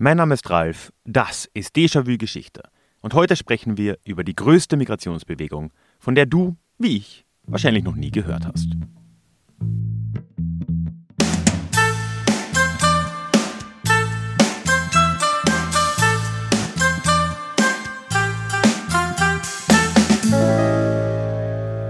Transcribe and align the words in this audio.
Mein 0.00 0.18
Name 0.18 0.34
ist 0.34 0.48
Ralf, 0.48 0.92
das 1.04 1.50
ist 1.54 1.74
Déjà-vu 1.74 2.18
Geschichte. 2.18 2.62
Und 3.00 3.14
heute 3.14 3.34
sprechen 3.34 3.76
wir 3.76 3.98
über 4.04 4.22
die 4.22 4.36
größte 4.36 4.76
Migrationsbewegung, 4.76 5.72
von 5.98 6.14
der 6.14 6.24
du, 6.24 6.56
wie 6.78 6.98
ich, 6.98 7.24
wahrscheinlich 7.48 7.82
noch 7.82 7.96
nie 7.96 8.12
gehört 8.12 8.46
hast. 8.46 8.68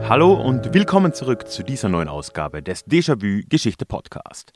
Hallo 0.08 0.32
und 0.32 0.72
willkommen 0.72 1.12
zurück 1.12 1.46
zu 1.48 1.62
dieser 1.62 1.90
neuen 1.90 2.08
Ausgabe 2.08 2.62
des 2.62 2.86
Déjà-vu 2.86 3.42
Geschichte 3.50 3.84
Podcast. 3.84 4.54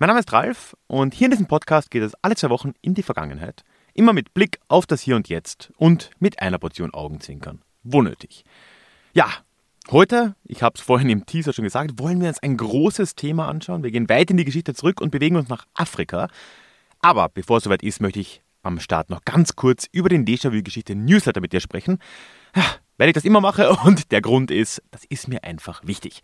Mein 0.00 0.08
Name 0.08 0.18
ist 0.18 0.32
Ralf 0.32 0.76
und 0.88 1.14
hier 1.14 1.26
in 1.26 1.30
diesem 1.30 1.46
Podcast 1.46 1.88
geht 1.88 2.02
es 2.02 2.14
alle 2.20 2.34
zwei 2.34 2.50
Wochen 2.50 2.72
in 2.82 2.94
die 2.94 3.04
Vergangenheit. 3.04 3.62
Immer 3.94 4.12
mit 4.12 4.34
Blick 4.34 4.58
auf 4.66 4.86
das 4.86 5.00
Hier 5.00 5.14
und 5.14 5.28
Jetzt 5.28 5.72
und 5.76 6.10
mit 6.18 6.40
einer 6.42 6.58
Portion 6.58 6.92
Augenzwinkern. 6.92 7.62
Wo 7.84 8.02
nötig. 8.02 8.44
Ja, 9.12 9.28
heute, 9.92 10.34
ich 10.42 10.64
habe 10.64 10.74
es 10.76 10.80
vorhin 10.80 11.10
im 11.10 11.26
Teaser 11.26 11.52
schon 11.52 11.62
gesagt, 11.62 12.00
wollen 12.00 12.20
wir 12.20 12.26
uns 12.26 12.42
ein 12.42 12.56
großes 12.56 13.14
Thema 13.14 13.46
anschauen. 13.46 13.84
Wir 13.84 13.92
gehen 13.92 14.08
weit 14.08 14.32
in 14.32 14.36
die 14.36 14.44
Geschichte 14.44 14.74
zurück 14.74 15.00
und 15.00 15.12
bewegen 15.12 15.36
uns 15.36 15.48
nach 15.48 15.64
Afrika. 15.74 16.26
Aber 17.00 17.28
bevor 17.28 17.58
es 17.58 17.64
soweit 17.64 17.84
ist, 17.84 18.00
möchte 18.00 18.18
ich 18.18 18.42
am 18.64 18.80
Start 18.80 19.10
noch 19.10 19.24
ganz 19.24 19.54
kurz 19.54 19.86
über 19.92 20.08
den 20.08 20.24
Déjà-vu-Geschichte 20.24 20.96
Newsletter 20.96 21.40
mit 21.40 21.52
dir 21.52 21.60
sprechen. 21.60 22.00
Ja, 22.56 22.64
weil 22.98 23.10
ich 23.10 23.14
das 23.14 23.24
immer 23.24 23.40
mache 23.40 23.70
und 23.84 24.10
der 24.10 24.22
Grund 24.22 24.50
ist, 24.50 24.82
das 24.90 25.04
ist 25.04 25.28
mir 25.28 25.44
einfach 25.44 25.86
wichtig. 25.86 26.20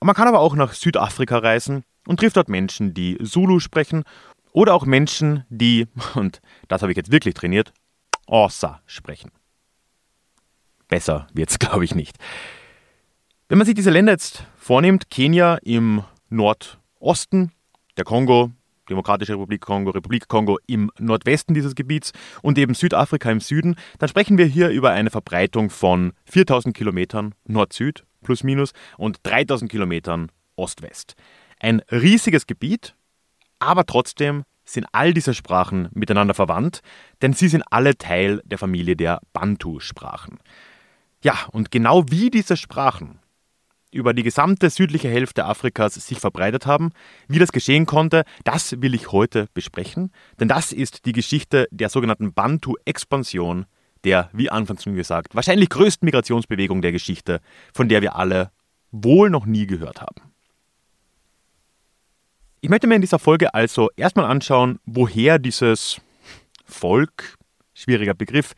Man 0.00 0.14
kann 0.14 0.26
aber 0.26 0.40
auch 0.40 0.56
nach 0.56 0.72
Südafrika 0.72 1.36
reisen 1.36 1.84
und 2.06 2.18
trifft 2.18 2.38
dort 2.38 2.48
Menschen, 2.48 2.94
die 2.94 3.18
Zulu 3.22 3.60
sprechen 3.60 4.04
oder 4.52 4.72
auch 4.72 4.86
Menschen, 4.86 5.44
die, 5.50 5.86
und 6.14 6.40
das 6.68 6.80
habe 6.80 6.92
ich 6.92 6.96
jetzt 6.96 7.12
wirklich 7.12 7.34
trainiert, 7.34 7.74
Orsa 8.26 8.80
sprechen. 8.86 9.32
Besser 10.88 11.26
wird 11.34 11.50
es, 11.50 11.58
glaube 11.58 11.84
ich, 11.84 11.94
nicht. 11.94 12.16
Wenn 13.50 13.58
man 13.58 13.66
sich 13.66 13.74
diese 13.74 13.90
Länder 13.90 14.12
jetzt 14.12 14.46
vornimmt, 14.56 15.10
Kenia 15.10 15.56
im 15.56 16.04
Nordosten, 16.30 17.52
der 17.98 18.06
Kongo 18.06 18.50
Demokratische 18.88 19.34
Republik 19.34 19.60
Kongo, 19.60 19.90
Republik 19.90 20.28
Kongo 20.28 20.58
im 20.66 20.90
Nordwesten 20.98 21.54
dieses 21.54 21.74
Gebiets 21.74 22.12
und 22.42 22.58
eben 22.58 22.74
Südafrika 22.74 23.30
im 23.30 23.40
Süden, 23.40 23.76
dann 23.98 24.08
sprechen 24.08 24.38
wir 24.38 24.46
hier 24.46 24.70
über 24.70 24.90
eine 24.90 25.10
Verbreitung 25.10 25.70
von 25.70 26.12
4000 26.26 26.76
Kilometern 26.76 27.34
Nord-Süd 27.44 28.04
plus 28.22 28.42
minus 28.42 28.72
und 28.98 29.18
3000 29.22 29.70
Kilometern 29.70 30.30
Ost-West. 30.56 31.14
Ein 31.60 31.80
riesiges 31.90 32.46
Gebiet, 32.46 32.94
aber 33.58 33.86
trotzdem 33.86 34.44
sind 34.64 34.86
all 34.92 35.14
diese 35.14 35.32
Sprachen 35.32 35.88
miteinander 35.92 36.34
verwandt, 36.34 36.80
denn 37.22 37.32
sie 37.32 37.48
sind 37.48 37.62
alle 37.70 37.96
Teil 37.96 38.42
der 38.44 38.58
Familie 38.58 38.96
der 38.96 39.20
Bantu-Sprachen. 39.32 40.38
Ja, 41.22 41.46
und 41.52 41.70
genau 41.70 42.04
wie 42.10 42.30
diese 42.30 42.56
Sprachen 42.56 43.20
über 43.96 44.14
die 44.14 44.22
gesamte 44.22 44.70
südliche 44.70 45.08
Hälfte 45.08 45.44
Afrikas 45.44 45.94
sich 45.94 46.20
verbreitet 46.20 46.66
haben. 46.66 46.90
Wie 47.26 47.38
das 47.38 47.52
geschehen 47.52 47.86
konnte, 47.86 48.24
das 48.44 48.80
will 48.80 48.94
ich 48.94 49.10
heute 49.10 49.48
besprechen, 49.54 50.12
denn 50.38 50.48
das 50.48 50.72
ist 50.72 51.06
die 51.06 51.12
Geschichte 51.12 51.66
der 51.70 51.88
sogenannten 51.88 52.32
Bantu-Expansion, 52.32 53.66
der, 54.04 54.30
wie 54.32 54.50
anfangs 54.50 54.84
schon 54.84 54.94
gesagt, 54.94 55.34
wahrscheinlich 55.34 55.68
größten 55.70 56.06
Migrationsbewegung 56.06 56.82
der 56.82 56.92
Geschichte, 56.92 57.40
von 57.72 57.88
der 57.88 58.02
wir 58.02 58.14
alle 58.16 58.52
wohl 58.92 59.30
noch 59.30 59.46
nie 59.46 59.66
gehört 59.66 60.00
haben. 60.00 60.22
Ich 62.60 62.70
möchte 62.70 62.86
mir 62.86 62.96
in 62.96 63.00
dieser 63.00 63.18
Folge 63.18 63.54
also 63.54 63.90
erstmal 63.96 64.26
anschauen, 64.26 64.78
woher 64.86 65.38
dieses 65.38 66.00
Volk, 66.64 67.36
schwieriger 67.74 68.14
Begriff, 68.14 68.54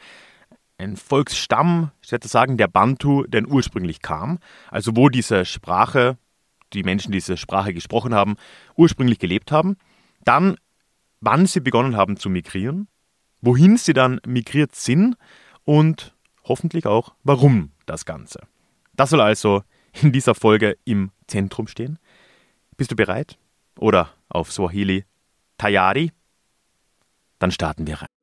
ein 0.78 0.96
Volksstamm, 0.96 1.90
ich 2.02 2.12
hätte 2.12 2.28
sagen, 2.28 2.56
der 2.56 2.68
Bantu, 2.68 3.24
denn 3.26 3.46
ursprünglich 3.46 4.00
kam, 4.00 4.38
also 4.70 4.96
wo 4.96 5.08
diese 5.08 5.44
Sprache, 5.44 6.16
die 6.72 6.84
Menschen, 6.84 7.12
die 7.12 7.18
diese 7.18 7.36
Sprache 7.36 7.74
gesprochen 7.74 8.14
haben, 8.14 8.36
ursprünglich 8.76 9.18
gelebt 9.18 9.50
haben, 9.52 9.76
dann 10.24 10.56
wann 11.20 11.46
sie 11.46 11.60
begonnen 11.60 11.96
haben 11.96 12.16
zu 12.16 12.30
migrieren, 12.30 12.88
wohin 13.40 13.76
sie 13.76 13.92
dann 13.92 14.20
migriert 14.26 14.74
sind 14.74 15.16
und 15.64 16.14
hoffentlich 16.44 16.86
auch, 16.86 17.14
warum 17.24 17.72
das 17.86 18.04
Ganze. 18.04 18.40
Das 18.94 19.10
soll 19.10 19.20
also 19.20 19.62
in 20.00 20.12
dieser 20.12 20.34
Folge 20.34 20.78
im 20.84 21.10
Zentrum 21.26 21.66
stehen. 21.66 21.98
Bist 22.76 22.92
du 22.92 22.96
bereit? 22.96 23.38
Oder 23.78 24.10
auf 24.28 24.52
Swahili 24.52 25.04
Tayari? 25.56 26.12
Dann 27.38 27.50
starten 27.50 27.86
wir 27.86 28.02
rein. 28.02 28.17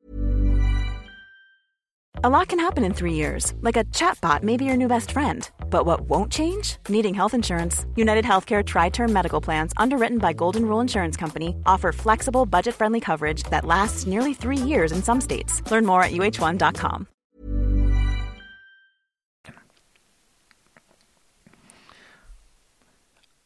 A 2.24 2.30
lot 2.30 2.48
can 2.48 2.58
happen 2.58 2.82
in 2.82 2.94
three 2.94 3.12
years, 3.12 3.52
like 3.60 3.76
a 3.76 3.84
chatbot 3.92 4.42
may 4.42 4.56
be 4.56 4.64
your 4.64 4.76
new 4.76 4.88
best 4.88 5.12
friend. 5.12 5.50
But 5.68 5.84
what 5.84 6.08
won't 6.08 6.32
change? 6.32 6.78
Needing 6.88 7.12
health 7.12 7.34
insurance. 7.34 7.84
United 7.94 8.24
Healthcare 8.24 8.64
Tri 8.64 8.88
Term 8.88 9.12
Medical 9.12 9.42
Plans, 9.42 9.74
underwritten 9.76 10.16
by 10.16 10.32
Golden 10.32 10.64
Rule 10.64 10.80
Insurance 10.80 11.14
Company, 11.14 11.54
offer 11.66 11.92
flexible, 11.92 12.46
budget 12.46 12.74
friendly 12.74 13.00
coverage 13.00 13.42
that 13.50 13.66
lasts 13.66 14.06
nearly 14.06 14.32
three 14.32 14.56
years 14.56 14.92
in 14.92 15.02
some 15.02 15.20
states. 15.20 15.60
Learn 15.70 15.84
more 15.84 16.02
at 16.02 16.12
uh1.com. 16.12 17.06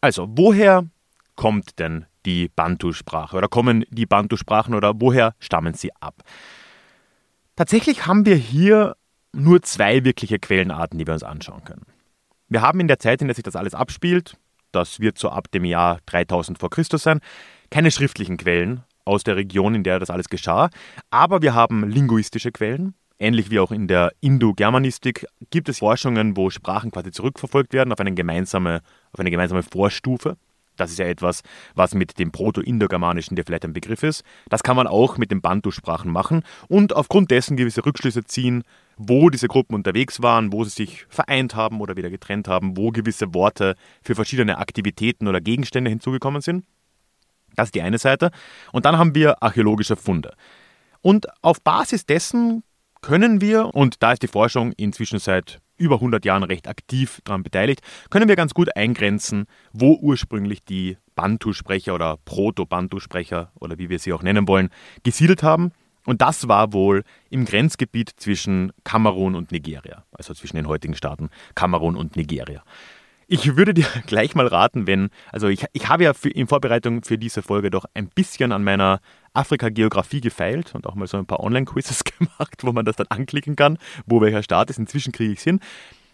Also, 0.00 0.28
woher 0.28 0.88
kommt 1.34 1.80
denn 1.80 2.06
die 2.24 2.48
Bantu-Sprache 2.54 3.36
oder 3.36 3.48
kommen 3.48 3.84
die 3.90 4.06
Bantu-Sprachen 4.06 4.74
oder 4.74 4.92
woher 5.00 5.34
stammen 5.40 5.74
sie 5.74 5.90
ab? 6.00 6.22
Tatsächlich 7.60 8.06
haben 8.06 8.24
wir 8.24 8.36
hier 8.36 8.96
nur 9.34 9.60
zwei 9.60 10.02
wirkliche 10.02 10.38
Quellenarten, 10.38 10.98
die 10.98 11.06
wir 11.06 11.12
uns 11.12 11.22
anschauen 11.22 11.62
können. 11.62 11.84
Wir 12.48 12.62
haben 12.62 12.80
in 12.80 12.88
der 12.88 12.98
Zeit, 12.98 13.20
in 13.20 13.28
der 13.28 13.34
sich 13.34 13.44
das 13.44 13.54
alles 13.54 13.74
abspielt, 13.74 14.38
das 14.72 14.98
wird 14.98 15.18
so 15.18 15.28
ab 15.28 15.50
dem 15.50 15.66
Jahr 15.66 15.98
3000 16.06 16.56
vor 16.56 16.70
Christus 16.70 17.02
sein, 17.02 17.20
keine 17.70 17.90
schriftlichen 17.90 18.38
Quellen 18.38 18.82
aus 19.04 19.24
der 19.24 19.36
Region, 19.36 19.74
in 19.74 19.82
der 19.82 19.98
das 19.98 20.08
alles 20.08 20.30
geschah, 20.30 20.70
aber 21.10 21.42
wir 21.42 21.52
haben 21.52 21.86
linguistische 21.86 22.50
Quellen. 22.50 22.94
Ähnlich 23.18 23.50
wie 23.50 23.60
auch 23.60 23.72
in 23.72 23.88
der 23.88 24.12
Indo-Germanistik 24.22 25.26
gibt 25.50 25.68
es 25.68 25.80
Forschungen, 25.80 26.38
wo 26.38 26.48
Sprachen 26.48 26.90
quasi 26.90 27.10
zurückverfolgt 27.10 27.74
werden 27.74 27.92
auf 27.92 28.00
eine 28.00 28.14
gemeinsame, 28.14 28.80
auf 29.12 29.20
eine 29.20 29.30
gemeinsame 29.30 29.62
Vorstufe. 29.62 30.38
Das 30.80 30.90
ist 30.90 30.98
ja 30.98 31.06
etwas, 31.06 31.42
was 31.74 31.94
mit 31.94 32.18
dem 32.18 32.32
Proto-Indogermanischen 32.32 33.36
der 33.36 33.44
vielleicht 33.44 33.64
ein 33.64 33.72
Begriff 33.72 34.02
ist. 34.02 34.24
Das 34.48 34.62
kann 34.62 34.76
man 34.76 34.86
auch 34.86 35.18
mit 35.18 35.30
den 35.30 35.40
Bantu-Sprachen 35.40 36.10
machen 36.10 36.42
und 36.68 36.94
aufgrund 36.96 37.30
dessen 37.30 37.56
gewisse 37.56 37.84
Rückschlüsse 37.84 38.24
ziehen, 38.24 38.64
wo 38.96 39.30
diese 39.30 39.48
Gruppen 39.48 39.74
unterwegs 39.74 40.22
waren, 40.22 40.52
wo 40.52 40.64
sie 40.64 40.70
sich 40.70 41.06
vereint 41.08 41.54
haben 41.54 41.80
oder 41.80 41.96
wieder 41.96 42.10
getrennt 42.10 42.48
haben, 42.48 42.76
wo 42.76 42.90
gewisse 42.90 43.34
Worte 43.34 43.74
für 44.02 44.14
verschiedene 44.14 44.58
Aktivitäten 44.58 45.28
oder 45.28 45.40
Gegenstände 45.40 45.90
hinzugekommen 45.90 46.40
sind. 46.40 46.64
Das 47.56 47.68
ist 47.68 47.74
die 47.74 47.82
eine 47.82 47.98
Seite. 47.98 48.30
Und 48.72 48.84
dann 48.84 48.96
haben 48.96 49.14
wir 49.14 49.42
archäologische 49.42 49.96
Funde. 49.96 50.34
Und 51.02 51.26
auf 51.42 51.60
Basis 51.62 52.06
dessen 52.06 52.62
können 53.00 53.40
wir, 53.40 53.74
und 53.74 54.02
da 54.02 54.12
ist 54.12 54.22
die 54.22 54.28
Forschung 54.28 54.72
inzwischen 54.72 55.18
seit 55.18 55.60
über 55.80 55.96
100 55.96 56.24
Jahren 56.24 56.42
recht 56.42 56.68
aktiv 56.68 57.20
daran 57.24 57.42
beteiligt, 57.42 57.80
können 58.10 58.28
wir 58.28 58.36
ganz 58.36 58.54
gut 58.54 58.76
eingrenzen, 58.76 59.46
wo 59.72 59.94
ursprünglich 60.00 60.62
die 60.62 60.98
Bantu-Sprecher 61.16 61.94
oder 61.94 62.18
Proto-Bantu-Sprecher 62.24 63.50
oder 63.58 63.78
wie 63.78 63.88
wir 63.88 63.98
sie 63.98 64.12
auch 64.12 64.22
nennen 64.22 64.46
wollen, 64.46 64.68
gesiedelt 65.02 65.42
haben. 65.42 65.72
Und 66.04 66.22
das 66.22 66.48
war 66.48 66.72
wohl 66.72 67.04
im 67.30 67.44
Grenzgebiet 67.44 68.10
zwischen 68.16 68.72
Kamerun 68.84 69.34
und 69.34 69.52
Nigeria, 69.52 70.04
also 70.12 70.34
zwischen 70.34 70.56
den 70.56 70.68
heutigen 70.68 70.94
Staaten 70.94 71.30
Kamerun 71.54 71.96
und 71.96 72.16
Nigeria. 72.16 72.62
Ich 73.26 73.56
würde 73.56 73.74
dir 73.74 73.86
gleich 74.06 74.34
mal 74.34 74.46
raten, 74.46 74.86
wenn, 74.86 75.10
also 75.30 75.48
ich, 75.48 75.64
ich 75.72 75.88
habe 75.88 76.04
ja 76.04 76.14
für, 76.14 76.30
in 76.30 76.46
Vorbereitung 76.46 77.04
für 77.04 77.16
diese 77.16 77.42
Folge 77.42 77.70
doch 77.70 77.84
ein 77.94 78.08
bisschen 78.08 78.52
an 78.52 78.64
meiner 78.64 79.00
Afrika-Geografie 79.32 80.20
gefeilt 80.20 80.74
und 80.74 80.86
auch 80.86 80.94
mal 80.94 81.06
so 81.06 81.16
ein 81.16 81.26
paar 81.26 81.40
Online-Quizzes 81.40 82.04
gemacht, 82.18 82.62
wo 82.62 82.72
man 82.72 82.84
das 82.84 82.96
dann 82.96 83.06
anklicken 83.08 83.56
kann, 83.56 83.78
wo 84.06 84.20
welcher 84.20 84.42
Staat 84.42 84.70
ist. 84.70 84.78
Inzwischen 84.78 85.12
kriege 85.12 85.32
ich 85.32 85.38
es 85.38 85.44
hin. 85.44 85.60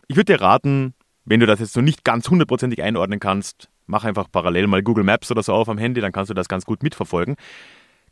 Ich 0.09 0.17
würde 0.17 0.33
dir 0.33 0.41
raten, 0.41 0.95
wenn 1.25 1.41
du 1.41 1.47
das 1.47 1.61
jetzt 1.61 1.73
so 1.73 1.81
nicht 1.81 2.05
ganz 2.05 2.31
hundertprozentig 2.31 2.83
einordnen 2.83 3.21
kannst, 3.21 3.69
mach 3.87 4.05
einfach 4.05 4.31
parallel 4.31 4.69
mal 4.69 4.83
Google 4.83 5.05
Maps 5.05 5.31
oder 5.31 5.43
so 5.43 5.53
auf 5.53 5.69
am 5.69 5.79
Handy, 5.79 6.01
dann 6.01 6.13
kannst 6.13 6.31
du 6.31 6.35
das 6.35 6.49
ganz 6.49 6.65
gut 6.65 6.83
mitverfolgen. 6.83 7.37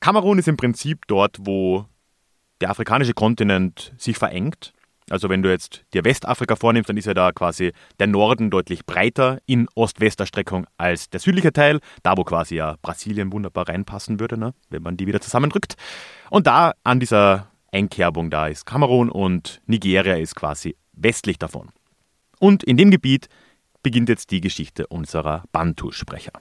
Kamerun 0.00 0.38
ist 0.38 0.48
im 0.48 0.56
Prinzip 0.56 1.06
dort, 1.06 1.38
wo 1.40 1.86
der 2.60 2.70
afrikanische 2.70 3.14
Kontinent 3.14 3.94
sich 3.96 4.18
verengt. 4.18 4.73
Also 5.10 5.28
wenn 5.28 5.42
du 5.42 5.50
jetzt 5.50 5.84
dir 5.92 6.04
Westafrika 6.04 6.56
vornimmst, 6.56 6.88
dann 6.88 6.96
ist 6.96 7.04
ja 7.04 7.12
da 7.12 7.32
quasi 7.32 7.72
der 7.98 8.06
Norden 8.06 8.50
deutlich 8.50 8.86
breiter 8.86 9.38
in 9.44 9.68
Ost-West-Erstreckung 9.74 10.66
als 10.78 11.10
der 11.10 11.20
südliche 11.20 11.52
Teil, 11.52 11.80
da 12.02 12.16
wo 12.16 12.24
quasi 12.24 12.56
ja 12.56 12.76
Brasilien 12.80 13.30
wunderbar 13.32 13.68
reinpassen 13.68 14.18
würde, 14.18 14.38
ne, 14.38 14.54
wenn 14.70 14.82
man 14.82 14.96
die 14.96 15.06
wieder 15.06 15.20
zusammendrückt. 15.20 15.74
Und 16.30 16.46
da 16.46 16.72
an 16.84 17.00
dieser 17.00 17.50
Einkerbung, 17.70 18.30
da 18.30 18.46
ist 18.46 18.64
Kamerun 18.64 19.10
und 19.10 19.60
Nigeria 19.66 20.16
ist 20.16 20.36
quasi 20.36 20.76
westlich 20.92 21.38
davon. 21.38 21.68
Und 22.38 22.62
in 22.64 22.76
dem 22.76 22.90
Gebiet 22.90 23.28
beginnt 23.82 24.08
jetzt 24.08 24.30
die 24.30 24.40
Geschichte 24.40 24.86
unserer 24.86 25.44
Bantu-Sprecher. 25.52 26.32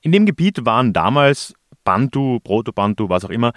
In 0.00 0.10
dem 0.10 0.26
Gebiet 0.26 0.64
waren 0.64 0.92
damals 0.92 1.54
Bantu, 1.84 2.40
Proto-Bantu, 2.40 3.08
was 3.08 3.24
auch 3.24 3.30
immer, 3.30 3.52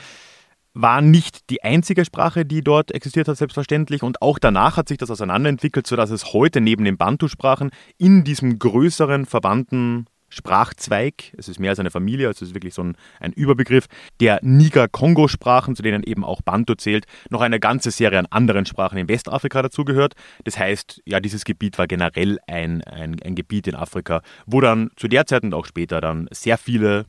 war 0.76 1.02
nicht 1.02 1.50
die 1.50 1.64
einzige 1.64 2.06
Sprache, 2.06 2.46
die 2.46 2.64
dort 2.64 2.92
existiert 2.92 3.28
hat, 3.28 3.38
selbstverständlich. 3.38 4.04
Und 4.04 4.22
auch 4.22 4.38
danach 4.38 4.78
hat 4.78 4.90
sich 4.90 4.98
das 4.98 5.10
auseinanderentwickelt, 5.10 5.88
sodass 5.88 6.12
es 6.12 6.34
heute 6.34 6.62
neben 6.62 6.86
den 6.86 6.98
Bantu-Sprachen 6.98 7.72
in 7.98 8.24
diesem 8.24 8.60
größeren 8.60 9.26
verwandten 9.26 10.06
Sprachzweig, 10.28 11.34
es 11.38 11.48
ist 11.48 11.60
mehr 11.60 11.70
als 11.70 11.80
eine 11.80 11.92
Familie, 11.92 12.28
also 12.28 12.44
es 12.44 12.50
ist 12.50 12.56
wirklich 12.56 12.74
so 12.74 12.84
ein, 12.84 12.98
ein 13.22 13.32
Überbegriff, 13.32 13.86
der 14.20 14.40
Niger-Kongo-Sprachen, 14.42 15.76
zu 15.76 15.84
denen 15.84 16.04
eben 16.04 16.26
auch 16.26 16.42
Bantu 16.42 16.76
zählt, 16.76 17.06
noch 17.30 17.42
eine 17.42 17.60
ganze 17.60 17.92
Serie 17.92 18.20
an 18.20 18.28
anderen 18.30 18.66
Sprachen 18.66 18.98
in 18.98 19.08
Westafrika 19.08 19.62
dazugehört. 19.62 20.14
Das 20.44 20.58
heißt, 20.60 21.02
ja, 21.06 21.22
dieses 21.22 21.46
Gebiet 21.46 21.78
war 21.78 21.88
generell 21.88 22.40
ein, 22.48 22.84
ein, 22.84 23.16
ein 23.24 23.36
Gebiet 23.36 23.68
in 23.68 23.76
Afrika, 23.76 24.22
wo 24.46 24.60
dann 24.60 24.90
zu 24.98 25.08
der 25.08 25.26
Zeit 25.26 25.44
und 25.44 25.54
auch 25.54 25.66
später 25.66 26.02
dann 26.02 26.28
sehr 26.32 26.58
viele 26.58 27.06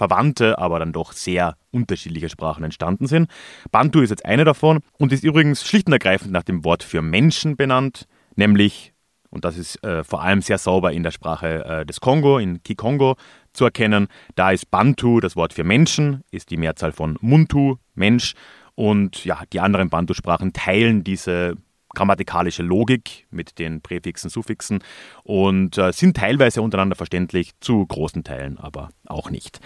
verwandte, 0.00 0.58
aber 0.58 0.78
dann 0.78 0.92
doch 0.92 1.12
sehr 1.12 1.56
unterschiedliche 1.70 2.30
Sprachen 2.30 2.64
entstanden 2.64 3.06
sind. 3.06 3.30
Bantu 3.70 4.00
ist 4.00 4.08
jetzt 4.08 4.24
eine 4.24 4.44
davon 4.44 4.80
und 4.98 5.12
ist 5.12 5.24
übrigens 5.24 5.62
schlicht 5.62 5.88
und 5.88 5.92
ergreifend 5.92 6.32
nach 6.32 6.42
dem 6.42 6.64
Wort 6.64 6.82
für 6.82 7.02
Menschen 7.02 7.56
benannt, 7.56 8.06
nämlich 8.34 8.94
und 9.32 9.44
das 9.44 9.56
ist 9.56 9.84
äh, 9.84 10.02
vor 10.02 10.22
allem 10.22 10.42
sehr 10.42 10.58
sauber 10.58 10.90
in 10.92 11.04
der 11.04 11.12
Sprache 11.12 11.64
äh, 11.64 11.86
des 11.86 12.00
Kongo, 12.00 12.38
in 12.38 12.64
Kikongo 12.64 13.14
zu 13.52 13.64
erkennen. 13.64 14.08
Da 14.34 14.50
ist 14.50 14.72
Bantu, 14.72 15.20
das 15.20 15.36
Wort 15.36 15.52
für 15.52 15.62
Menschen, 15.62 16.24
ist 16.32 16.50
die 16.50 16.56
Mehrzahl 16.56 16.90
von 16.90 17.16
Muntu, 17.20 17.76
Mensch. 17.94 18.34
Und 18.74 19.24
ja, 19.24 19.42
die 19.52 19.60
anderen 19.60 19.88
Bantu-Sprachen 19.88 20.52
teilen 20.52 21.04
diese 21.04 21.54
grammatikalische 21.94 22.62
Logik 22.62 23.26
mit 23.30 23.58
den 23.58 23.80
Präfixen, 23.80 24.30
Suffixen 24.30 24.82
und 25.22 25.78
äh, 25.78 25.92
sind 25.92 26.16
teilweise 26.16 26.62
untereinander 26.62 26.96
verständlich, 26.96 27.52
zu 27.60 27.84
großen 27.86 28.24
Teilen 28.24 28.58
aber 28.58 28.90
auch 29.06 29.30
nicht. 29.30 29.60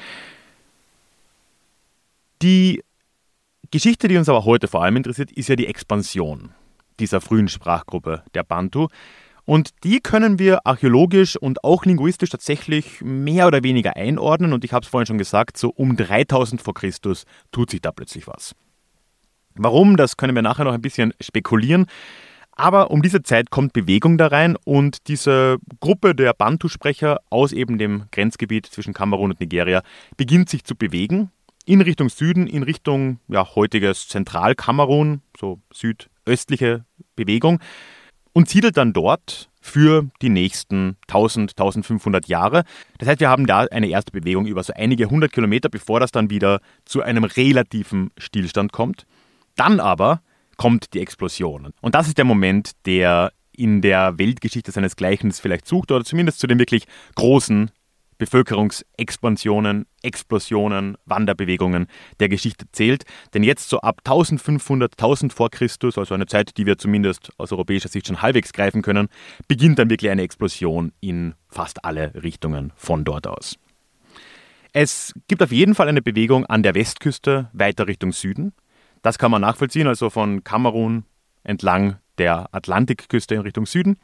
Die 2.43 2.83
Geschichte, 3.71 4.09
die 4.09 4.17
uns 4.17 4.29
aber 4.29 4.45
heute 4.45 4.69
vor 4.69 4.83
allem 4.83 4.97
interessiert, 4.97 5.33
ist 5.33 5.49
ja 5.49 5.57
die 5.57 5.67
Expansion 5.67 6.51
dieser 7.01 7.21
frühen 7.21 7.49
Sprachgruppe 7.49 8.23
der 8.35 8.45
Bantu. 8.45 8.89
Und 9.47 9.71
die 9.85 10.01
können 10.01 10.39
wir 10.39 10.67
archäologisch 10.67 11.37
und 11.37 11.65
auch 11.65 11.85
linguistisch 11.85 12.31
tatsächlich 12.31 13.03
mehr 13.03 13.47
oder 13.47 13.63
weniger 13.63 13.97
einordnen. 13.97 14.53
Und 14.53 14.65
ich 14.65 14.73
habe 14.73 14.85
es 14.85 14.89
vorhin 14.89 15.07
schon 15.07 15.19
gesagt, 15.19 15.59
so 15.59 15.69
um 15.71 15.97
3000 15.97 16.63
vor 16.63 16.75
Christus 16.75 17.25
tut 17.53 17.71
sich 17.71 17.83
da 17.83 17.93
plötzlich 17.93 18.27
was. 18.27 18.55
Warum, 19.55 19.97
das 19.97 20.17
können 20.17 20.35
wir 20.35 20.43
nachher 20.43 20.65
noch 20.65 20.73
ein 20.73 20.83
bisschen 20.83 21.15
spekulieren. 21.21 21.87
Aber 22.57 22.91
um 22.91 23.03
diese 23.03 23.23
Zeit 23.23 23.51
kommt 23.51 23.73
Bewegung 23.73 24.17
da 24.17 24.29
rein 24.29 24.57
und 24.65 25.09
diese 25.09 25.59
Gruppe 25.81 26.15
der 26.15 26.35
Bantu-Sprecher 26.35 27.19
aus 27.29 27.53
eben 27.53 27.79
dem 27.79 28.05
Grenzgebiet 28.13 28.67
zwischen 28.67 28.95
Kamerun 28.95 29.33
und 29.33 29.41
Nigeria 29.41 29.83
beginnt 30.17 30.49
sich 30.49 30.63
zu 30.63 30.77
bewegen 30.77 31.31
in 31.67 31.81
Richtung 31.81 32.11
Süden, 32.11 32.47
in 32.47 32.63
Richtung 32.63 33.19
ja, 33.29 33.55
heutiges 33.57 34.07
Zentralkamerun, 34.07 35.23
so 35.37 35.61
südöstliche 35.73 36.85
Bewegung 37.17 37.61
und 38.33 38.49
siedelt 38.49 38.77
dann 38.77 38.93
dort 38.93 39.49
für 39.61 40.11
die 40.21 40.29
nächsten 40.29 40.97
1000, 41.09 41.53
1500 41.53 42.29
Jahre. 42.29 42.65
Das 42.99 43.09
heißt, 43.09 43.21
wir 43.21 43.31
haben 43.31 43.47
da 43.47 43.61
eine 43.63 43.89
erste 43.89 44.13
Bewegung 44.13 44.47
über 44.47 44.63
so 44.63 44.75
einige 44.75 45.09
hundert 45.09 45.33
Kilometer, 45.33 45.71
bevor 45.71 46.01
das 46.01 46.13
dann 46.13 46.29
wieder 46.29 46.61
zu 46.85 47.03
einem 47.03 47.25
relativen 47.25 48.11
Stillstand 48.19 48.73
kommt. 48.73 49.07
Dann 49.57 49.81
aber 49.81 50.21
kommt 50.57 50.95
die 50.95 51.01
Explosion. 51.01 51.73
Und 51.81 51.95
das 51.95 52.09
ist 52.09 52.19
der 52.19 52.25
Moment, 52.25 52.73
der 52.87 53.33
in 53.57 53.81
der 53.83 54.19
Weltgeschichte 54.19 54.73
seinesgleichen 54.73 55.33
vielleicht 55.33 55.67
sucht 55.67 55.93
oder 55.93 56.05
zumindest 56.05 56.41
zu 56.41 56.47
den 56.47 56.59
wirklich 56.59 56.87
großen 57.15 57.71
Bevölkerungsexpansionen, 58.19 59.87
Explosionen, 60.03 60.97
Wanderbewegungen 61.05 61.87
der 62.21 62.29
Geschichte 62.29 62.67
zählt. 62.73 63.05
Denn 63.33 63.43
jetzt 63.43 63.69
so 63.69 63.81
ab 63.81 64.01
1500, 64.05 64.93
1000 64.93 65.33
vor 65.33 65.51
Christus, 65.51 65.99
also 65.99 66.15
eine 66.15 66.27
Zeit, 66.27 66.57
die 66.57 66.67
wir 66.67 66.79
zumindest 66.79 67.31
aus 67.39 67.53
europäischer 67.53 67.89
Sicht 67.89 68.07
schon 68.07 68.23
halbwegs 68.23 68.53
greifen 68.53 68.83
können, 68.83 69.09
beginnt 69.49 69.79
dann 69.79 69.91
wirklich 69.91 70.11
eine 70.11 70.23
Explosion 70.23 70.93
in 71.01 71.35
fast 71.49 71.85
alle 71.85 72.13
Richtungen 72.15 72.73
von 72.77 73.05
dort 73.05 73.27
aus. 73.27 73.57
Es 74.73 75.13
gibt 75.29 75.43
auf 75.43 75.53
jeden 75.53 75.75
Fall 75.75 75.89
eine 75.89 76.03
Bewegung 76.03 76.47
an 76.47 76.63
der 76.63 76.75
Westküste 76.75 77.49
weiter 77.53 77.87
Richtung 77.87 78.13
Süden. 78.13 78.53
Das 79.05 79.19
kann 79.19 79.31
man 79.31 79.43
nachvollziehen, 79.43 79.87
also 79.87 80.09
von 80.09 80.45
Kamerun 80.45 81.05
entlang 81.43 81.99
der 82.17 82.49
Atlantikküste 82.53 83.35
in 83.35 83.43
Richtung 83.43 83.67
Süden. 83.67 83.99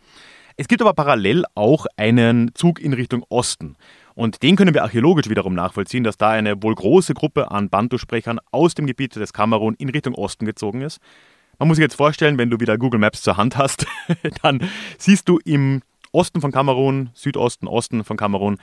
Es 0.59 0.69
gibt 0.69 0.83
aber 0.83 0.93
parallel 0.93 1.45
auch 1.55 1.87
einen 1.97 2.55
Zug 2.55 2.79
in 2.79 2.93
Richtung 2.93 3.25
Osten. 3.31 3.77
Und 4.15 4.43
den 4.43 4.57
können 4.57 4.75
wir 4.75 4.83
archäologisch 4.83 5.31
wiederum 5.31 5.55
nachvollziehen, 5.55 6.05
dass 6.05 6.19
da 6.19 6.29
eine 6.29 6.63
wohl 6.63 6.75
große 6.75 7.15
Gruppe 7.15 7.51
an 7.51 7.71
Bantu-Sprechern 7.71 8.41
aus 8.51 8.75
dem 8.75 8.85
Gebiet 8.87 9.17
des 9.17 9.33
Kamerun 9.33 9.75
in 9.77 9.89
Richtung 9.89 10.15
Osten 10.15 10.45
gezogen 10.45 10.83
ist. 10.83 10.99
Man 11.59 11.69
muss 11.69 11.79
sich 11.79 11.83
jetzt 11.83 11.97
vorstellen, 11.97 12.37
wenn 12.37 12.51
du 12.51 12.61
wieder 12.61 12.77
Google 12.77 13.01
Maps 13.01 13.23
zur 13.23 13.39
Hand 13.39 13.57
hast, 13.57 13.87
dann 14.43 14.61
siehst 14.99 15.31
du 15.31 15.39
im 15.47 15.81
Osten 16.13 16.43
von 16.43 16.53
Kamerun, 16.53 17.09
Südosten, 17.15 17.69
Osten 17.69 18.05
von 18.05 18.19
Kamerun, 18.19 18.59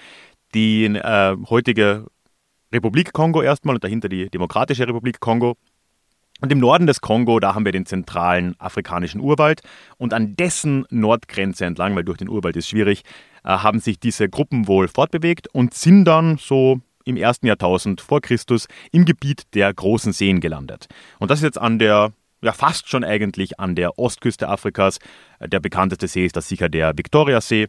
die 0.53 0.85
äh, 0.85 1.35
heutige 1.49 2.05
Republik 2.71 3.13
Kongo 3.13 3.41
erstmal 3.41 3.73
und 3.73 3.83
dahinter 3.83 4.07
die 4.07 4.29
Demokratische 4.29 4.87
Republik 4.87 5.19
Kongo. 5.19 5.57
Und 6.41 6.51
im 6.51 6.59
Norden 6.59 6.87
des 6.87 7.01
Kongo, 7.01 7.39
da 7.39 7.55
haben 7.55 7.65
wir 7.65 7.71
den 7.71 7.85
zentralen 7.85 8.55
afrikanischen 8.59 9.21
Urwald 9.21 9.61
und 9.97 10.13
an 10.13 10.35
dessen 10.35 10.85
Nordgrenze 10.89 11.65
entlang, 11.65 11.95
weil 11.95 12.03
durch 12.03 12.17
den 12.17 12.29
Urwald 12.29 12.55
ist 12.55 12.69
schwierig, 12.69 13.03
äh, 13.43 13.49
haben 13.49 13.79
sich 13.79 13.99
diese 13.99 14.29
Gruppen 14.29 14.67
wohl 14.67 14.87
fortbewegt 14.87 15.47
und 15.53 15.73
sind 15.73 16.05
dann 16.05 16.37
so 16.37 16.79
im 17.05 17.17
ersten 17.17 17.47
Jahrtausend 17.47 18.01
vor 18.01 18.21
Christus 18.21 18.67
im 18.91 19.05
Gebiet 19.05 19.43
der 19.53 19.73
großen 19.73 20.11
Seen 20.13 20.41
gelandet. 20.41 20.87
Und 21.19 21.31
das 21.31 21.39
ist 21.39 21.43
jetzt 21.43 21.57
an 21.57 21.79
der 21.79 22.11
ja 22.41 22.53
fast 22.53 22.89
schon 22.89 23.03
eigentlich 23.03 23.59
an 23.59 23.75
der 23.75 23.97
Ostküste 23.97 24.47
Afrikas. 24.47 24.99
Äh, 25.39 25.49
der 25.49 25.59
bekannteste 25.59 26.07
See 26.07 26.25
ist 26.25 26.35
das 26.35 26.47
sicher 26.47 26.69
der 26.69 26.97
Victoriasee, 26.97 27.67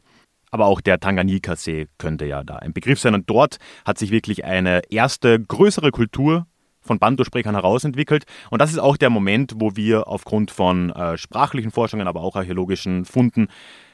aber 0.51 0.67
auch 0.67 0.81
der 0.81 1.01
Tanganyika-See 1.01 1.89
könnte 1.99 2.27
ja 2.27 2.43
da 2.43 2.57
ein 2.57 2.73
Begriff 2.73 3.01
sein. 3.01 3.15
Und 3.15 3.29
dort 3.31 3.59
hat 3.85 3.99
sich 3.99 4.11
wirklich 4.11 4.45
eine 4.45 4.83
erste 4.91 5.41
größere 5.41 5.91
Kultur 5.91 6.47
von 6.89 6.99
Bantu-Sprechern 6.99 7.55
herausentwickelt. 7.55 8.25
Und 8.51 8.61
das 8.61 8.73
ist 8.73 8.79
auch 8.79 8.97
der 8.97 9.11
Moment, 9.11 9.55
wo 9.57 9.77
wir 9.77 10.09
aufgrund 10.09 10.51
von 10.51 10.91
äh, 10.91 11.17
sprachlichen 11.17 11.71
Forschungen, 11.71 12.09
aber 12.09 12.23
auch 12.23 12.35
archäologischen 12.35 13.05
Funden 13.05 13.47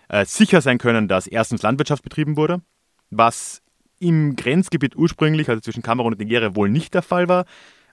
äh, 0.08 0.24
sicher 0.24 0.62
sein 0.62 0.78
können, 0.78 1.08
dass 1.08 1.26
erstens 1.26 1.62
Landwirtschaft 1.62 2.02
betrieben 2.02 2.36
wurde, 2.38 2.62
was 3.10 3.60
im 3.98 4.36
Grenzgebiet 4.36 4.96
ursprünglich, 4.96 5.48
also 5.48 5.60
zwischen 5.60 5.82
Kamerun 5.82 6.14
und 6.14 6.18
Nigeria, 6.18 6.56
wohl 6.56 6.70
nicht 6.70 6.94
der 6.94 7.02
Fall 7.02 7.28
war, 7.28 7.44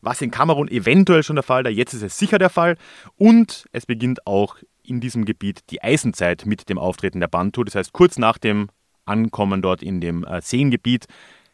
was 0.01 0.21
in 0.21 0.31
Kamerun 0.31 0.67
eventuell 0.67 1.23
schon 1.23 1.35
der 1.35 1.43
Fall 1.43 1.63
war, 1.63 1.71
jetzt 1.71 1.93
ist 1.93 2.01
es 2.01 2.17
sicher 2.17 2.39
der 2.39 2.49
Fall. 2.49 2.77
Und 3.17 3.65
es 3.71 3.85
beginnt 3.85 4.25
auch 4.25 4.55
in 4.83 4.99
diesem 4.99 5.25
Gebiet 5.25 5.69
die 5.69 5.83
Eisenzeit 5.83 6.45
mit 6.45 6.69
dem 6.69 6.79
Auftreten 6.79 7.19
der 7.19 7.27
Bantu. 7.27 7.63
Das 7.63 7.75
heißt, 7.75 7.93
kurz 7.93 8.17
nach 8.17 8.37
dem 8.37 8.69
Ankommen 9.05 9.61
dort 9.61 9.83
in 9.83 10.01
dem 10.01 10.23
äh, 10.23 10.41
Seengebiet 10.41 11.05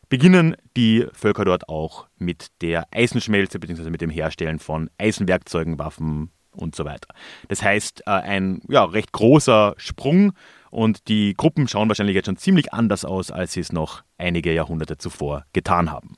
beginnen 0.10 0.56
die 0.76 1.06
Völker 1.14 1.46
dort 1.46 1.70
auch 1.70 2.08
mit 2.18 2.48
der 2.62 2.88
Eisenschmelze 2.92 3.60
bzw. 3.60 3.90
mit 3.90 4.02
dem 4.02 4.10
Herstellen 4.10 4.60
von 4.60 4.90
Eisenwerkzeugen, 4.98 5.80
Waffen 5.80 6.32
und 6.52 6.76
so 6.76 6.86
weiter. 6.86 7.10
Das 7.48 7.62
heißt, 7.62 8.04
äh, 8.06 8.12
ein 8.12 8.62
ja, 8.68 8.84
recht 8.84 9.12
großer 9.12 9.76
Sprung 9.78 10.34
und 10.72 11.08
die 11.08 11.34
Gruppen 11.36 11.68
schauen 11.68 11.88
wahrscheinlich 11.88 12.16
jetzt 12.16 12.26
schon 12.26 12.38
ziemlich 12.38 12.74
anders 12.74 13.06
aus, 13.06 13.32
als 13.32 13.54
sie 13.54 13.62
es 13.62 13.72
noch 13.72 14.04
einige 14.18 14.54
Jahrhunderte 14.54 14.98
zuvor 14.98 15.46
getan 15.54 15.92
haben. 15.92 16.16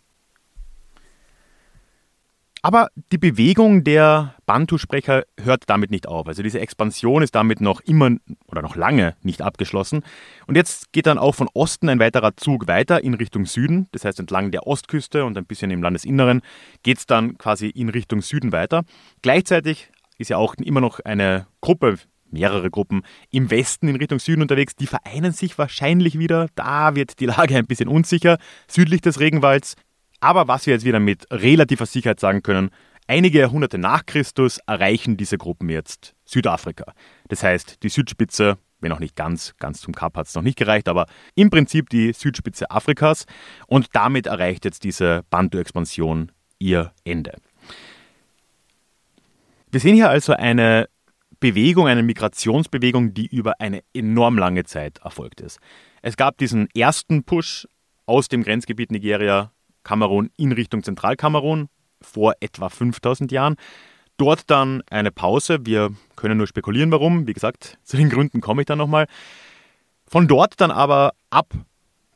Aber 2.61 2.89
die 3.11 3.17
Bewegung 3.17 3.83
der 3.85 4.35
Bantu-Sprecher 4.45 5.23
hört 5.41 5.63
damit 5.67 5.91
nicht 5.91 6.07
auf. 6.07 6.27
Also 6.27 6.43
diese 6.43 6.59
Expansion 6.59 7.23
ist 7.23 7.35
damit 7.35 7.61
noch 7.61 7.79
immer 7.81 8.11
oder 8.47 8.61
noch 8.61 8.75
lange 8.75 9.15
nicht 9.21 9.41
abgeschlossen. 9.41 10.03
Und 10.45 10.55
jetzt 10.55 10.91
geht 10.91 11.05
dann 11.05 11.17
auch 11.17 11.35
von 11.35 11.47
Osten 11.53 11.87
ein 11.87 11.99
weiterer 11.99 12.35
Zug 12.35 12.67
weiter 12.67 13.01
in 13.01 13.13
Richtung 13.13 13.45
Süden. 13.45 13.87
Das 13.93 14.03
heißt, 14.03 14.19
entlang 14.19 14.51
der 14.51 14.67
Ostküste 14.67 15.23
und 15.23 15.37
ein 15.37 15.45
bisschen 15.45 15.71
im 15.71 15.81
Landesinneren 15.81 16.41
geht 16.83 16.97
es 16.97 17.05
dann 17.05 17.37
quasi 17.37 17.67
in 17.67 17.87
Richtung 17.87 18.21
Süden 18.21 18.51
weiter. 18.51 18.83
Gleichzeitig 19.21 19.89
ist 20.17 20.29
ja 20.29 20.37
auch 20.37 20.55
immer 20.55 20.81
noch 20.81 20.99
eine 20.99 21.47
Gruppe, 21.61 21.97
mehrere 22.29 22.69
Gruppen 22.69 23.03
im 23.31 23.49
Westen 23.49 23.87
in 23.87 23.95
Richtung 23.95 24.19
Süden 24.19 24.41
unterwegs. 24.41 24.75
Die 24.75 24.85
vereinen 24.85 25.31
sich 25.31 25.57
wahrscheinlich 25.57 26.19
wieder. 26.19 26.47
Da 26.55 26.95
wird 26.95 27.19
die 27.21 27.25
Lage 27.25 27.55
ein 27.55 27.67
bisschen 27.67 27.87
unsicher. 27.87 28.37
Südlich 28.67 28.99
des 28.99 29.21
Regenwalds 29.21 29.75
aber 30.19 30.47
was 30.47 30.65
wir 30.65 30.73
jetzt 30.73 30.85
wieder 30.85 30.99
mit 30.99 31.27
relativer 31.31 31.85
Sicherheit 31.85 32.19
sagen 32.19 32.43
können, 32.43 32.69
einige 33.07 33.39
Jahrhunderte 33.39 33.77
nach 33.77 34.05
Christus 34.05 34.59
erreichen 34.67 35.17
diese 35.17 35.38
Gruppen 35.38 35.69
jetzt 35.69 36.15
Südafrika. 36.25 36.93
Das 37.27 37.43
heißt, 37.43 37.83
die 37.83 37.89
Südspitze, 37.89 38.57
wenn 38.79 38.91
auch 38.91 38.99
nicht 38.99 39.15
ganz, 39.15 39.55
ganz 39.59 39.81
zum 39.81 39.93
Kap 39.93 40.15
hat 40.15 40.27
es 40.27 40.35
noch 40.35 40.41
nicht 40.43 40.57
gereicht, 40.57 40.88
aber 40.88 41.07
im 41.35 41.49
Prinzip 41.49 41.89
die 41.89 42.13
Südspitze 42.13 42.69
Afrikas 42.71 43.25
und 43.67 43.88
damit 43.93 44.27
erreicht 44.27 44.65
jetzt 44.65 44.83
diese 44.83 45.23
Bantu-Expansion 45.29 46.31
ihr 46.59 46.91
Ende. 47.03 47.35
Wir 49.71 49.79
sehen 49.79 49.95
hier 49.95 50.09
also 50.09 50.33
eine 50.33 50.89
Bewegung, 51.39 51.88
eine 51.88 52.03
Migrationsbewegung, 52.03 53.13
die 53.13 53.27
über 53.27 53.59
eine 53.59 53.83
enorm 53.93 54.38
lange 54.38 54.65
Zeit 54.65 54.99
erfolgt 55.03 55.41
ist. 55.41 55.59
Es 56.01 56.17
gab 56.17 56.38
diesen 56.38 56.69
ersten 56.75 57.23
Push 57.23 57.67
aus 58.05 58.27
dem 58.27 58.43
Grenzgebiet 58.43 58.91
Nigeria 58.91 59.51
Kamerun 59.83 60.29
in 60.38 60.51
Richtung 60.51 60.83
Zentralkamerun 60.83 61.69
vor 62.01 62.33
etwa 62.39 62.69
5000 62.69 63.31
Jahren. 63.31 63.55
Dort 64.17 64.50
dann 64.50 64.81
eine 64.89 65.12
Pause. 65.12 65.59
Wir 65.65 65.91
können 66.15 66.38
nur 66.38 66.48
spekulieren, 66.48 66.91
warum. 66.91 67.27
Wie 67.27 67.33
gesagt, 67.33 67.77
zu 67.83 67.98
den 67.98 68.09
Gründen 68.09 68.41
komme 68.41 68.62
ich 68.62 68.65
dann 68.65 68.77
nochmal. 68.77 69.07
Von 70.05 70.27
dort 70.27 70.59
dann 70.59 70.71
aber 70.71 71.13
ab 71.29 71.53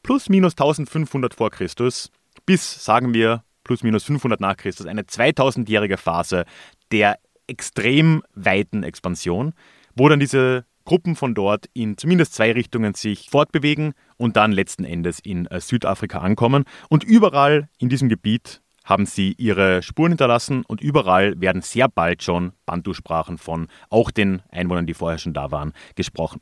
plus 0.02 0.30
minus 0.30 0.54
1500 0.54 1.34
vor 1.34 1.50
Christus 1.50 2.12
bis, 2.46 2.84
sagen 2.84 3.14
wir, 3.14 3.44
plus 3.64 3.84
minus 3.84 4.04
500 4.04 4.42
nach 4.42 4.58
Christus, 4.58 4.86
eine 4.86 5.04
2000-jährige 5.04 5.98
Phase 5.98 6.46
der 6.92 7.18
extrem 7.48 8.24
weiten 8.34 8.84
Expansion, 8.84 9.54
wo 9.96 10.10
dann 10.10 10.20
diese 10.20 10.66
Gruppen 10.86 11.16
von 11.16 11.34
dort 11.34 11.68
in 11.74 11.98
zumindest 11.98 12.34
zwei 12.34 12.52
Richtungen 12.52 12.94
sich 12.94 13.30
fortbewegen 13.30 13.94
und 14.18 14.38
dann 14.38 14.52
letzten 14.52 14.84
Endes 14.86 15.20
in 15.20 15.48
äh, 15.48 15.60
Südafrika 15.60 16.20
ankommen. 16.20 16.66
Und 16.90 17.04
überall 17.04 17.70
in 17.78 17.90
diesem 17.90 18.10
Gebiet 18.10 18.62
haben 18.84 19.06
sie 19.06 19.34
ihre 19.38 19.82
Spuren 19.82 20.12
hinterlassen 20.12 20.64
und 20.68 20.82
überall 20.82 21.40
werden 21.40 21.62
sehr 21.62 21.88
bald 21.88 22.22
schon 22.22 22.52
Bantu-Sprachen 22.66 23.38
von 23.38 23.68
auch 23.90 24.12
den 24.12 24.42
Einwohnern, 24.52 24.86
die 24.86 24.94
vorher 24.94 25.20
schon 25.20 25.34
da 25.34 25.52
waren, 25.52 25.74
gesprochen. 25.96 26.42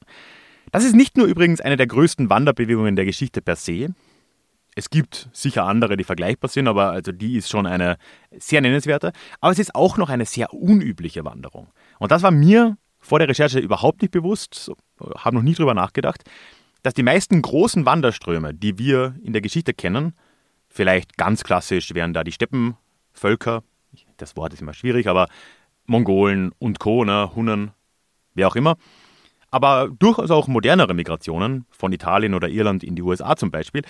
Das 0.72 0.84
ist 0.84 0.96
nicht 0.96 1.18
nur 1.18 1.28
übrigens 1.28 1.62
eine 1.62 1.78
der 1.78 1.88
größten 1.88 2.30
Wanderbewegungen 2.30 2.96
der 2.96 3.06
Geschichte 3.06 3.42
per 3.42 3.56
se. 3.56 3.90
Es 4.74 4.90
gibt 4.90 5.30
sicher 5.34 5.66
andere, 5.66 5.98
die 5.98 6.06
vergleichbar 6.06 6.50
sind, 6.50 6.68
aber 6.68 6.92
also 6.92 7.12
die 7.12 7.36
ist 7.36 7.50
schon 7.50 7.68
eine 7.68 7.98
sehr 8.38 8.62
nennenswerte. 8.62 9.12
Aber 9.42 9.52
es 9.52 9.60
ist 9.60 9.76
auch 9.76 9.98
noch 9.98 10.10
eine 10.10 10.26
sehr 10.26 10.54
unübliche 10.54 11.26
Wanderung. 11.26 11.68
Und 12.00 12.12
das 12.12 12.24
war 12.24 12.32
mir 12.32 12.78
vor 13.02 13.20
der 13.20 13.28
Recherche 13.28 13.60
überhaupt 13.60 14.02
nicht 14.02 14.12
bewusst, 14.12 14.72
habe 15.18 15.36
noch 15.36 15.44
nie 15.44 15.56
drüber 15.56 15.74
nachgedacht, 15.74 16.24
dass 16.84 16.94
die 16.94 17.04
meisten 17.04 17.42
großen 17.42 17.86
Wanderströme, 17.86 18.54
die 18.54 18.78
wir 18.78 19.16
in 19.24 19.34
der 19.34 19.42
Geschichte 19.42 19.74
kennen, 19.74 20.14
vielleicht 20.68 21.18
ganz 21.18 21.44
klassisch 21.44 21.94
wären 21.94 22.14
da 22.14 22.24
die 22.24 22.32
Steppenvölker, 22.32 23.64
das 24.18 24.38
Wort 24.38 24.54
ist 24.54 24.62
immer 24.62 24.74
schwierig, 24.74 25.08
aber 25.08 25.28
Mongolen 25.86 26.52
und 26.60 26.80
Co., 26.80 27.04
ne, 27.04 27.36
Hunnen, 27.36 27.72
wer 28.34 28.48
auch 28.48 28.56
immer, 28.56 28.78
aber 29.50 29.90
durchaus 30.00 30.32
auch 30.32 30.48
modernere 30.48 30.94
Migrationen 30.94 31.66
von 31.70 31.92
Italien 31.92 32.34
oder 32.34 32.48
Irland 32.48 32.84
in 32.84 32.96
die 32.96 33.02
USA 33.02 33.36
zum 33.36 33.52
Beispiel, 33.52 33.84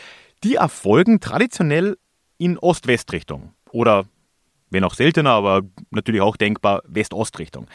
die 0.44 0.56
erfolgen 0.56 1.20
traditionell 1.20 1.98
in 2.38 2.58
Ost-West-Richtung 2.58 3.54
oder, 3.70 4.06
wenn 4.72 4.84
auch 4.84 4.96
seltener, 4.96 5.32
aber 5.32 5.62
natürlich 5.92 6.22
auch 6.22 6.36
denkbar, 6.36 6.82
West-Ost-Richtung. 6.88 7.68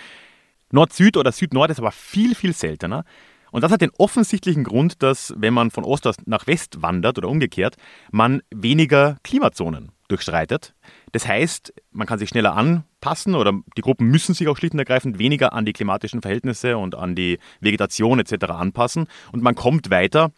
Nord-Süd 0.73 1.17
oder 1.17 1.33
Süd-Nord 1.33 1.71
ist 1.71 1.79
aber 1.79 1.93
viel, 1.93 2.35
viel 2.35 2.53
seltener. 2.53 3.05
Und 3.53 3.63
das 3.63 3.73
hat 3.73 3.81
den 3.81 3.93
offensichtlichen 3.97 4.65
Grund, 4.65 5.03
dass 5.03 5.33
wenn 5.37 5.55
man 5.55 5.71
von 5.71 5.85
Ost 5.85 6.07
nach 6.27 6.47
West 6.47 6.83
wandert 6.83 7.19
oder 7.19 7.29
umgekehrt, 7.29 7.77
man 8.11 8.43
weniger 8.51 9.17
Klimazonen 9.23 9.93
durchschreitet. 10.09 10.75
Das 11.13 11.27
heißt, 11.27 11.73
man 11.91 12.07
kann 12.07 12.19
sich 12.19 12.29
schneller 12.29 12.55
anpassen 12.55 13.35
oder 13.35 13.53
die 13.77 13.83
Gruppen 13.83 14.09
müssen 14.09 14.35
sich 14.35 14.49
auch 14.49 14.57
schlicht 14.57 14.75
und 14.75 14.79
ergreifend 14.79 15.19
weniger 15.19 15.53
an 15.53 15.65
die 15.65 15.73
klimatischen 15.73 16.23
Verhältnisse 16.23 16.77
und 16.77 16.95
an 16.95 17.15
die 17.15 17.39
Vegetation 17.61 18.21
etc. 18.21 18.47
anpassen 18.51 19.07
und 19.33 19.43
man 19.43 19.55
kommt 19.55 19.91
weiter 19.91 20.33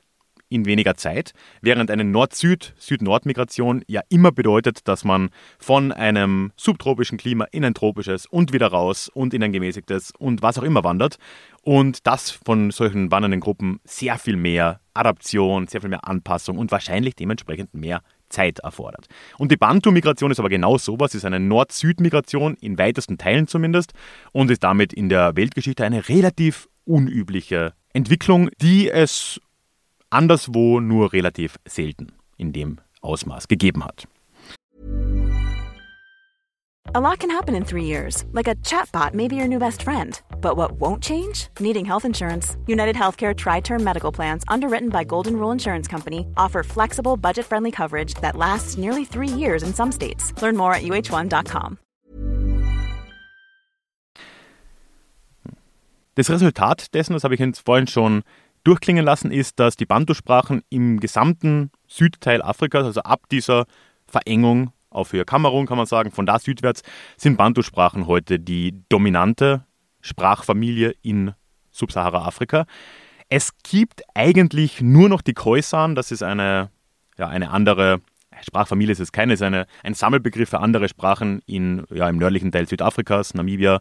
in 0.48 0.66
weniger 0.66 0.94
Zeit, 0.94 1.32
während 1.60 1.90
eine 1.90 2.04
Nord-Süd, 2.04 2.74
Süd-Nord-Migration 2.78 3.82
ja 3.86 4.00
immer 4.08 4.32
bedeutet, 4.32 4.88
dass 4.88 5.04
man 5.04 5.30
von 5.58 5.92
einem 5.92 6.52
subtropischen 6.56 7.18
Klima 7.18 7.46
in 7.50 7.64
ein 7.64 7.74
tropisches 7.74 8.26
und 8.26 8.52
wieder 8.52 8.68
raus 8.68 9.08
und 9.12 9.34
in 9.34 9.42
ein 9.42 9.52
gemäßigtes 9.52 10.12
und 10.18 10.42
was 10.42 10.58
auch 10.58 10.62
immer 10.62 10.84
wandert. 10.84 11.18
Und 11.62 12.06
das 12.06 12.30
von 12.30 12.70
solchen 12.70 13.10
wandernden 13.10 13.40
Gruppen 13.40 13.80
sehr 13.84 14.18
viel 14.18 14.36
mehr 14.36 14.80
Adaption, 14.94 15.66
sehr 15.66 15.80
viel 15.80 15.90
mehr 15.90 16.06
Anpassung 16.08 16.58
und 16.58 16.70
wahrscheinlich 16.70 17.14
dementsprechend 17.14 17.74
mehr 17.74 18.02
Zeit 18.28 18.58
erfordert. 18.60 19.06
Und 19.38 19.52
die 19.52 19.56
Bantu-Migration 19.56 20.30
ist 20.30 20.38
aber 20.38 20.48
genau 20.48 20.78
sowas, 20.78 21.14
ist 21.14 21.24
eine 21.24 21.40
Nord-Süd-Migration, 21.40 22.56
in 22.60 22.78
weitesten 22.78 23.18
Teilen 23.18 23.48
zumindest, 23.48 23.92
und 24.32 24.50
ist 24.50 24.62
damit 24.64 24.92
in 24.92 25.08
der 25.08 25.36
Weltgeschichte 25.36 25.84
eine 25.84 26.08
relativ 26.08 26.68
unübliche 26.84 27.74
Entwicklung, 27.92 28.50
die 28.60 28.90
es 28.90 29.40
anderswo 30.10 30.80
nur 30.80 31.12
relativ 31.12 31.58
selten 31.66 32.12
in 32.36 32.52
dem 32.52 32.80
Ausmaß 33.02 33.48
gegeben 33.48 33.84
hat. 33.84 34.06
A 36.94 37.00
lot 37.00 37.18
can 37.18 37.30
happen 37.30 37.54
in 37.54 37.64
three 37.64 37.84
years, 37.84 38.24
like 38.32 38.48
a 38.48 38.54
chatbot 38.64 39.12
may 39.12 39.28
be 39.28 39.36
your 39.36 39.46
new 39.46 39.58
best 39.58 39.82
friend. 39.82 40.18
But 40.40 40.56
what 40.56 40.80
won't 40.80 41.02
change? 41.02 41.48
Needing 41.60 41.84
health 41.84 42.06
insurance. 42.06 42.56
United 42.66 42.96
Healthcare 42.96 43.36
Tri 43.36 43.60
Term 43.60 43.84
Medical 43.84 44.10
Plans, 44.10 44.42
underwritten 44.48 44.88
by 44.88 45.04
Golden 45.04 45.36
Rule 45.38 45.52
Insurance 45.52 45.86
Company, 45.86 46.26
offer 46.38 46.62
flexible, 46.62 47.18
budget 47.18 47.44
friendly 47.44 47.70
coverage 47.70 48.14
that 48.22 48.36
lasts 48.36 48.78
nearly 48.78 49.04
three 49.04 49.28
years 49.28 49.62
in 49.62 49.74
some 49.74 49.92
states. 49.92 50.32
Learn 50.40 50.56
more 50.56 50.72
at 50.72 50.82
uh1.com. 50.82 51.78
Das 56.14 56.30
Resultat 56.30 56.94
dessen, 56.94 57.12
das 57.12 57.22
habe 57.22 57.34
ich 57.34 57.60
vorhin 57.62 57.86
schon 57.86 58.22
durchklingen 58.68 59.04
lassen, 59.04 59.30
ist, 59.30 59.58
dass 59.58 59.76
die 59.76 59.86
Bantu-Sprachen 59.86 60.62
im 60.68 61.00
gesamten 61.00 61.70
Südteil 61.86 62.42
Afrikas, 62.42 62.84
also 62.84 63.00
ab 63.00 63.22
dieser 63.30 63.64
Verengung 64.06 64.72
auf 64.90 65.12
Höhe 65.12 65.24
Kamerun, 65.24 65.66
kann 65.66 65.78
man 65.78 65.86
sagen, 65.86 66.10
von 66.10 66.26
da 66.26 66.38
südwärts, 66.38 66.82
sind 67.16 67.38
Bantu-Sprachen 67.38 68.06
heute 68.06 68.38
die 68.38 68.74
dominante 68.90 69.64
Sprachfamilie 70.02 70.94
in 71.00 71.32
Subsahara-Afrika. 71.70 72.66
Es 73.30 73.52
gibt 73.62 74.02
eigentlich 74.14 74.82
nur 74.82 75.08
noch 75.08 75.22
die 75.22 75.34
Khoisan, 75.34 75.94
das 75.94 76.10
ist 76.10 76.22
eine, 76.22 76.70
ja, 77.16 77.26
eine 77.26 77.50
andere 77.50 78.02
Sprachfamilie, 78.42 78.92
ist 78.92 79.00
es 79.00 79.12
keine, 79.12 79.32
ist 79.32 79.42
eine, 79.42 79.66
ein 79.82 79.94
Sammelbegriff 79.94 80.50
für 80.50 80.60
andere 80.60 80.90
Sprachen 80.90 81.40
in, 81.46 81.84
ja, 81.90 82.06
im 82.06 82.18
nördlichen 82.18 82.52
Teil 82.52 82.68
Südafrikas, 82.68 83.32
Namibia, 83.32 83.80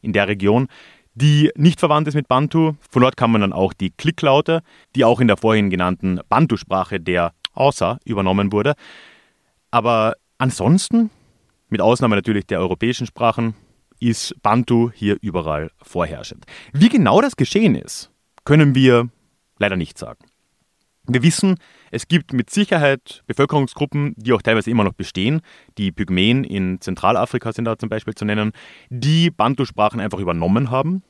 in 0.00 0.14
der 0.14 0.28
Region 0.28 0.68
die 1.14 1.50
nicht 1.56 1.80
verwandt 1.80 2.08
ist 2.08 2.14
mit 2.14 2.28
Bantu. 2.28 2.74
Von 2.90 3.02
dort 3.02 3.16
kann 3.16 3.30
man 3.30 3.40
dann 3.40 3.52
auch 3.52 3.72
die 3.72 3.90
Klicklaute, 3.90 4.62
die 4.94 5.04
auch 5.04 5.20
in 5.20 5.28
der 5.28 5.36
vorhin 5.36 5.70
genannten 5.70 6.20
Bantu-Sprache 6.28 7.00
der 7.00 7.32
Hausa 7.54 7.98
übernommen 8.04 8.52
wurde. 8.52 8.74
Aber 9.70 10.16
ansonsten, 10.38 11.10
mit 11.68 11.80
Ausnahme 11.80 12.16
natürlich 12.16 12.46
der 12.46 12.60
europäischen 12.60 13.06
Sprachen, 13.06 13.54
ist 14.00 14.34
Bantu 14.42 14.90
hier 14.92 15.16
überall 15.20 15.70
vorherrschend. 15.82 16.44
Wie 16.72 16.88
genau 16.88 17.20
das 17.20 17.36
geschehen 17.36 17.74
ist, 17.74 18.10
können 18.44 18.74
wir 18.74 19.08
leider 19.58 19.76
nicht 19.76 19.98
sagen. 19.98 20.24
Wir 21.06 21.22
wissen, 21.22 21.58
es 21.90 22.08
gibt 22.08 22.32
mit 22.32 22.50
Sicherheit 22.50 23.22
Bevölkerungsgruppen, 23.26 24.14
die 24.16 24.32
auch 24.32 24.42
teilweise 24.42 24.70
immer 24.70 24.84
noch 24.84 24.92
bestehen. 24.92 25.40
Die 25.78 25.92
Pygmäen 25.92 26.44
in 26.44 26.80
Zentralafrika 26.80 27.52
sind 27.52 27.64
da 27.66 27.78
zum 27.78 27.88
Beispiel 27.88 28.14
zu 28.14 28.24
nennen, 28.24 28.52
die 28.90 29.30
Bantu-Sprachen 29.30 30.00
einfach 30.00 30.18
übernommen 30.18 30.70
haben, 30.70 31.02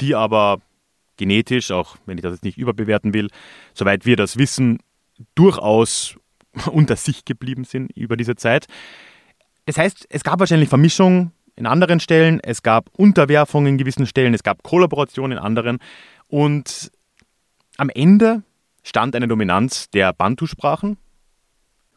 die 0.00 0.14
aber 0.14 0.60
genetisch, 1.16 1.70
auch 1.70 1.96
wenn 2.06 2.18
ich 2.18 2.22
das 2.22 2.34
jetzt 2.34 2.44
nicht 2.44 2.58
überbewerten 2.58 3.14
will, 3.14 3.28
soweit 3.74 4.04
wir 4.04 4.16
das 4.16 4.36
wissen, 4.36 4.78
durchaus 5.34 6.16
unter 6.70 6.96
sich 6.96 7.24
geblieben 7.24 7.64
sind 7.64 7.90
über 7.96 8.16
diese 8.16 8.36
Zeit. 8.36 8.66
Das 9.64 9.78
heißt, 9.78 10.06
es 10.10 10.22
gab 10.22 10.38
wahrscheinlich 10.40 10.68
Vermischung 10.68 11.32
in 11.56 11.66
anderen 11.66 12.00
Stellen, 12.00 12.40
es 12.40 12.62
gab 12.62 12.90
Unterwerfung 12.96 13.66
in 13.66 13.78
gewissen 13.78 14.06
Stellen, 14.06 14.34
es 14.34 14.42
gab 14.42 14.62
Kollaboration 14.62 15.32
in 15.32 15.38
anderen 15.38 15.78
und 16.28 16.90
Am 17.78 17.90
Ende 17.90 18.42
stand 18.86 19.16
eine 19.16 19.26
Dominanz 19.26 19.90
der 19.90 20.12
Bantu-Sprachen. 20.12 20.96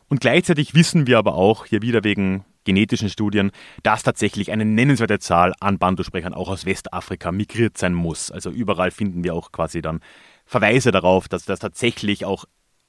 Und 0.07 0.21
gleichzeitig 0.21 0.73
wissen 0.73 1.05
wir 1.05 1.19
aber 1.19 1.35
auch, 1.35 1.67
hier 1.67 1.83
wieder 1.83 2.03
wegen 2.03 2.45
genetischen 2.65 3.09
Studien, 3.09 3.51
dass 3.83 4.01
tatsächlich 4.01 4.51
eine 4.51 4.65
nennenswerte 4.65 5.19
Zahl 5.19 5.53
an 5.59 5.77
Bantu-Sprechern 5.77 6.33
auch 6.33 6.49
aus 6.49 6.65
Westafrika 6.65 7.31
migriert 7.31 7.77
sein 7.77 7.93
muss. 7.93 8.31
Also 8.31 8.49
überall 8.49 8.89
finden 8.89 9.23
wir 9.23 9.35
auch 9.35 9.51
quasi 9.51 9.83
dann 9.83 10.01
Verweise 10.45 10.89
darauf, 10.89 11.27
dass 11.27 11.45
das 11.45 11.59
tatsächlich 11.59 12.25
auch 12.25 12.45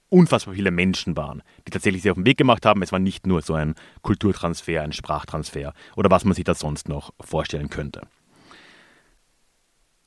unfassbar 0.08 0.54
viele 0.54 0.70
Menschen 0.70 1.16
waren, 1.16 1.42
die 1.66 1.70
tatsächlich 1.70 2.02
sich 2.02 2.10
auf 2.10 2.16
den 2.16 2.26
Weg 2.26 2.38
gemacht 2.38 2.64
haben. 2.64 2.82
Es 2.82 2.92
war 2.92 2.98
nicht 2.98 3.26
nur 3.26 3.42
so 3.42 3.52
ein 3.52 3.74
Kulturtransfer, 4.00 4.80
ein 4.80 4.92
Sprachtransfer 4.92 5.74
oder 5.94 6.10
was 6.10 6.24
man 6.24 6.34
sich 6.34 6.44
da 6.44 6.54
sonst 6.54 6.88
noch 6.88 7.12
vorstellen 7.20 7.68
könnte. 7.68 8.00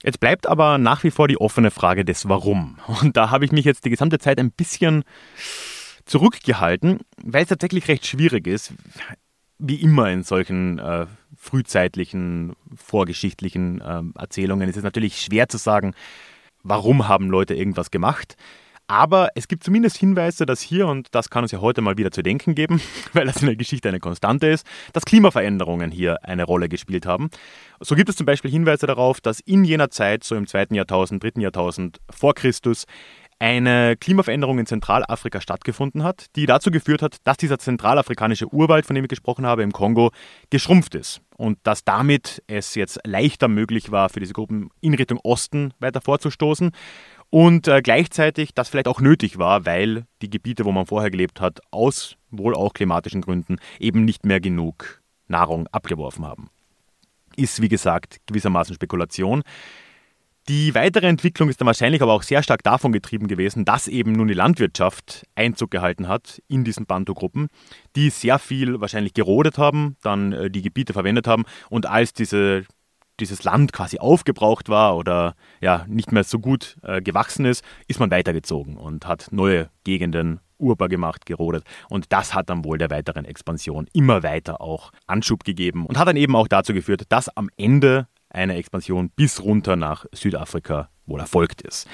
Jetzt 0.03 0.19
bleibt 0.19 0.47
aber 0.47 0.77
nach 0.77 1.03
wie 1.03 1.11
vor 1.11 1.27
die 1.27 1.39
offene 1.39 1.71
Frage 1.71 2.03
des 2.03 2.27
Warum. 2.27 2.77
Und 3.01 3.15
da 3.15 3.31
habe 3.31 3.45
ich 3.45 3.51
mich 3.51 3.65
jetzt 3.65 3.85
die 3.85 3.89
gesamte 3.89 4.19
Zeit 4.19 4.37
ein 4.37 4.51
bisschen 4.51 5.03
zurückgehalten, 6.05 6.99
weil 7.23 7.43
es 7.43 7.49
tatsächlich 7.49 7.87
recht 7.87 8.05
schwierig 8.05 8.45
ist, 8.45 8.73
wie 9.59 9.81
immer 9.81 10.11
in 10.11 10.23
solchen 10.23 10.77
äh, 10.79 11.05
frühzeitlichen, 11.37 12.53
vorgeschichtlichen 12.75 13.79
äh, 13.79 14.01
Erzählungen 14.19 14.67
ist 14.69 14.75
es 14.75 14.83
natürlich 14.83 15.21
schwer 15.21 15.47
zu 15.47 15.57
sagen, 15.57 15.93
warum 16.63 17.07
haben 17.07 17.29
Leute 17.29 17.53
irgendwas 17.53 17.89
gemacht. 17.89 18.35
Aber 18.93 19.29
es 19.33 19.47
gibt 19.47 19.63
zumindest 19.63 19.97
Hinweise, 19.97 20.45
dass 20.45 20.61
hier, 20.61 20.85
und 20.85 21.07
das 21.15 21.31
kann 21.31 21.43
uns 21.43 21.51
ja 21.51 21.61
heute 21.61 21.81
mal 21.81 21.97
wieder 21.97 22.11
zu 22.11 22.21
denken 22.21 22.53
geben, 22.53 22.79
weil 23.13 23.25
das 23.25 23.37
in 23.37 23.47
der 23.47 23.55
Geschichte 23.55 23.89
eine 23.89 23.99
Konstante 23.99 24.45
ist, 24.45 24.67
dass 24.93 25.03
Klimaveränderungen 25.03 25.89
hier 25.89 26.23
eine 26.23 26.43
Rolle 26.43 26.69
gespielt 26.69 27.07
haben. 27.07 27.31
So 27.79 27.95
gibt 27.95 28.09
es 28.09 28.17
zum 28.17 28.27
Beispiel 28.27 28.51
Hinweise 28.51 28.85
darauf, 28.85 29.19
dass 29.19 29.39
in 29.39 29.63
jener 29.63 29.89
Zeit, 29.89 30.23
so 30.23 30.35
im 30.35 30.45
zweiten 30.45 30.75
Jahrtausend, 30.75 31.23
dritten 31.23 31.41
Jahrtausend 31.41 32.01
vor 32.11 32.35
Christus, 32.35 32.85
eine 33.39 33.97
Klimaveränderung 33.97 34.59
in 34.59 34.67
Zentralafrika 34.67 35.41
stattgefunden 35.41 36.03
hat, 36.03 36.27
die 36.35 36.45
dazu 36.45 36.69
geführt 36.69 37.01
hat, 37.01 37.17
dass 37.23 37.37
dieser 37.37 37.57
zentralafrikanische 37.57 38.47
Urwald, 38.53 38.85
von 38.85 38.95
dem 38.95 39.05
ich 39.05 39.09
gesprochen 39.09 39.45
habe, 39.45 39.63
im 39.63 39.71
Kongo, 39.71 40.11
geschrumpft 40.51 40.93
ist. 40.93 41.19
Und 41.35 41.57
dass 41.63 41.83
damit 41.83 42.43
es 42.47 42.75
jetzt 42.75 42.99
leichter 43.05 43.47
möglich 43.47 43.91
war, 43.91 44.09
für 44.09 44.19
diese 44.19 44.33
Gruppen 44.33 44.69
in 44.81 44.93
Richtung 44.93 45.19
Osten 45.23 45.73
weiter 45.79 45.99
vorzustoßen. 45.99 46.71
Und 47.33 47.67
äh, 47.67 47.81
gleichzeitig 47.81 48.53
das 48.53 48.69
vielleicht 48.69 48.87
auch 48.87 49.01
nötig 49.01 49.39
war, 49.39 49.65
weil 49.65 50.05
die 50.21 50.29
Gebiete, 50.29 50.65
wo 50.65 50.71
man 50.71 50.85
vorher 50.85 51.09
gelebt 51.09 51.41
hat, 51.41 51.61
aus 51.71 52.15
wohl 52.29 52.53
auch 52.53 52.75
klimatischen 52.75 53.21
Gründen 53.21 53.55
eben 53.79 54.05
nicht 54.05 54.23
mehr 54.23 54.39
genug 54.39 55.01
Nahrung 55.27 55.65
abgeworfen 55.71 56.27
haben. 56.27 56.51
Ist, 57.35 57.59
wie 57.59 57.69
gesagt, 57.69 58.17
gewissermaßen 58.27 58.75
Spekulation. 58.75 59.41
Die 60.47 60.75
weitere 60.75 61.07
Entwicklung 61.07 61.49
ist 61.49 61.59
dann 61.59 61.65
wahrscheinlich 61.65 62.03
aber 62.03 62.13
auch 62.13 62.21
sehr 62.21 62.43
stark 62.43 62.61
davon 62.61 62.91
getrieben 62.91 63.27
gewesen, 63.27 63.65
dass 63.65 63.87
eben 63.87 64.11
nun 64.11 64.27
die 64.27 64.35
Landwirtschaft 64.35 65.25
Einzug 65.33 65.71
gehalten 65.71 66.07
hat 66.07 66.39
in 66.47 66.63
diesen 66.63 66.85
Bantu-Gruppen, 66.85 67.47
die 67.95 68.11
sehr 68.11 68.37
viel 68.37 68.79
wahrscheinlich 68.79 69.15
gerodet 69.15 69.57
haben, 69.57 69.97
dann 70.03 70.33
äh, 70.33 70.51
die 70.51 70.61
Gebiete 70.61 70.93
verwendet 70.93 71.25
haben 71.25 71.45
und 71.71 71.87
als 71.87 72.13
diese 72.13 72.65
dieses 73.19 73.43
Land 73.43 73.73
quasi 73.73 73.99
aufgebraucht 73.99 74.69
war 74.69 74.97
oder 74.97 75.35
ja 75.61 75.85
nicht 75.87 76.11
mehr 76.11 76.23
so 76.23 76.39
gut 76.39 76.77
äh, 76.83 77.01
gewachsen 77.01 77.45
ist, 77.45 77.63
ist 77.87 77.99
man 77.99 78.11
weitergezogen 78.11 78.77
und 78.77 79.07
hat 79.07 79.27
neue 79.31 79.69
Gegenden 79.83 80.39
urbar 80.57 80.89
gemacht, 80.89 81.25
gerodet. 81.25 81.63
Und 81.89 82.11
das 82.11 82.33
hat 82.33 82.49
dann 82.49 82.63
wohl 82.63 82.77
der 82.77 82.89
weiteren 82.89 83.25
Expansion 83.25 83.87
immer 83.93 84.23
weiter 84.23 84.61
auch 84.61 84.91
Anschub 85.07 85.43
gegeben 85.43 85.85
und 85.85 85.97
hat 85.97 86.07
dann 86.07 86.15
eben 86.15 86.35
auch 86.35 86.47
dazu 86.47 86.73
geführt, 86.73 87.03
dass 87.09 87.29
am 87.35 87.49
Ende 87.57 88.07
eine 88.29 88.55
Expansion 88.55 89.09
bis 89.09 89.43
runter 89.43 89.75
nach 89.75 90.05
Südafrika 90.11 90.89
wohl 91.05 91.19
erfolgt 91.19 91.61
ist. 91.61 91.87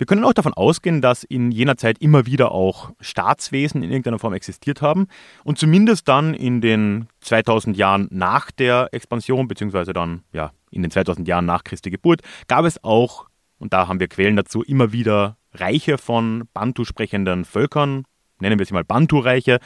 Wir 0.00 0.06
können 0.06 0.24
auch 0.24 0.32
davon 0.32 0.54
ausgehen, 0.54 1.02
dass 1.02 1.24
in 1.24 1.50
jener 1.50 1.76
Zeit 1.76 1.98
immer 1.98 2.24
wieder 2.24 2.52
auch 2.52 2.90
Staatswesen 3.02 3.82
in 3.82 3.90
irgendeiner 3.90 4.18
Form 4.18 4.32
existiert 4.32 4.80
haben 4.80 5.08
und 5.44 5.58
zumindest 5.58 6.08
dann 6.08 6.32
in 6.32 6.62
den 6.62 7.08
2000 7.20 7.76
Jahren 7.76 8.08
nach 8.10 8.50
der 8.50 8.88
Expansion, 8.92 9.46
beziehungsweise 9.46 9.92
dann 9.92 10.22
ja, 10.32 10.52
in 10.70 10.80
den 10.80 10.90
2000 10.90 11.28
Jahren 11.28 11.44
nach 11.44 11.64
Christi 11.64 11.90
Geburt, 11.90 12.22
gab 12.48 12.64
es 12.64 12.82
auch, 12.82 13.26
und 13.58 13.74
da 13.74 13.88
haben 13.88 14.00
wir 14.00 14.08
Quellen 14.08 14.36
dazu, 14.36 14.62
immer 14.62 14.90
wieder 14.92 15.36
Reiche 15.52 15.98
von 15.98 16.48
Bantu 16.54 16.86
sprechenden 16.86 17.44
Völkern, 17.44 18.04
nennen 18.40 18.58
wir 18.58 18.64
sie 18.64 18.72
mal 18.72 18.84
Bantu-Reiche, 18.84 19.58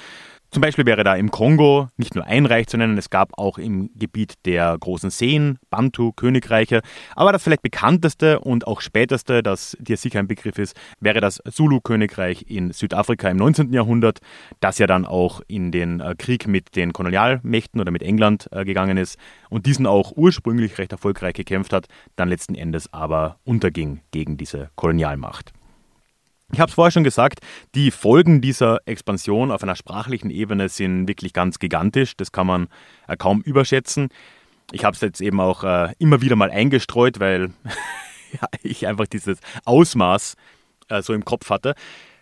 zum 0.54 0.60
Beispiel 0.60 0.86
wäre 0.86 1.02
da 1.02 1.16
im 1.16 1.32
Kongo 1.32 1.88
nicht 1.96 2.14
nur 2.14 2.26
ein 2.26 2.46
Reich 2.46 2.68
zu 2.68 2.76
nennen, 2.76 2.96
es 2.96 3.10
gab 3.10 3.36
auch 3.36 3.58
im 3.58 3.90
Gebiet 3.96 4.34
der 4.44 4.78
großen 4.78 5.10
Seen, 5.10 5.58
Bantu, 5.68 6.12
Königreiche. 6.12 6.80
Aber 7.16 7.32
das 7.32 7.42
vielleicht 7.42 7.62
bekannteste 7.62 8.38
und 8.38 8.64
auch 8.68 8.80
späteste, 8.80 9.42
das 9.42 9.76
dir 9.80 9.96
sicher 9.96 10.20
ein 10.20 10.28
Begriff 10.28 10.58
ist, 10.58 10.76
wäre 11.00 11.20
das 11.20 11.42
Zulu-Königreich 11.50 12.44
in 12.46 12.70
Südafrika 12.70 13.28
im 13.28 13.36
19. 13.36 13.72
Jahrhundert, 13.72 14.20
das 14.60 14.78
ja 14.78 14.86
dann 14.86 15.06
auch 15.06 15.40
in 15.48 15.72
den 15.72 15.98
äh, 15.98 16.14
Krieg 16.16 16.46
mit 16.46 16.76
den 16.76 16.92
Kolonialmächten 16.92 17.80
oder 17.80 17.90
mit 17.90 18.04
England 18.04 18.48
äh, 18.52 18.64
gegangen 18.64 18.96
ist 18.96 19.18
und 19.50 19.66
diesen 19.66 19.88
auch 19.88 20.12
ursprünglich 20.14 20.78
recht 20.78 20.92
erfolgreich 20.92 21.34
gekämpft 21.34 21.72
hat, 21.72 21.88
dann 22.14 22.28
letzten 22.28 22.54
Endes 22.54 22.92
aber 22.92 23.40
unterging 23.42 24.02
gegen 24.12 24.36
diese 24.36 24.70
Kolonialmacht. 24.76 25.52
Ich 26.54 26.60
habe 26.60 26.68
es 26.68 26.74
vorher 26.76 26.92
schon 26.92 27.02
gesagt, 27.02 27.40
die 27.74 27.90
Folgen 27.90 28.40
dieser 28.40 28.78
Expansion 28.86 29.50
auf 29.50 29.64
einer 29.64 29.74
sprachlichen 29.74 30.30
Ebene 30.30 30.68
sind 30.68 31.08
wirklich 31.08 31.32
ganz 31.32 31.58
gigantisch. 31.58 32.16
Das 32.16 32.30
kann 32.30 32.46
man 32.46 32.68
äh, 33.08 33.16
kaum 33.16 33.40
überschätzen. 33.40 34.10
Ich 34.70 34.84
habe 34.84 34.94
es 34.94 35.00
jetzt 35.00 35.20
eben 35.20 35.40
auch 35.40 35.64
äh, 35.64 35.92
immer 35.98 36.20
wieder 36.20 36.36
mal 36.36 36.52
eingestreut, 36.52 37.18
weil 37.18 37.50
ja, 38.32 38.46
ich 38.62 38.86
einfach 38.86 39.08
dieses 39.08 39.40
Ausmaß 39.64 40.36
äh, 40.90 41.02
so 41.02 41.12
im 41.12 41.24
Kopf 41.24 41.50
hatte, 41.50 41.74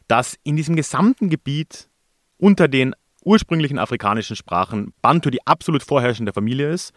dass 0.09 0.39
in 0.45 0.57
diesem 0.57 0.77
gesamten 0.77 1.29
Gebiet 1.29 1.91
unter 2.39 2.69
den 2.69 2.95
ursprünglichen 3.27 3.79
afrikanischen 3.79 4.35
Sprachen 4.35 4.95
Bantu 5.03 5.29
die 5.29 5.47
absolut 5.47 5.83
vorherrschende 5.83 6.33
Familie 6.33 6.71
ist. 6.71 6.95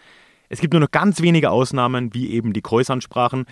Es 0.47 0.61
gibt 0.61 0.73
nur 0.73 0.79
noch 0.79 0.91
ganz 0.91 1.21
wenige 1.21 1.49
Ausnahmen, 1.49 2.13
wie 2.13 2.31
eben 2.31 2.53
die 2.53 2.61
Khoisan-Sprachen, 2.61 3.45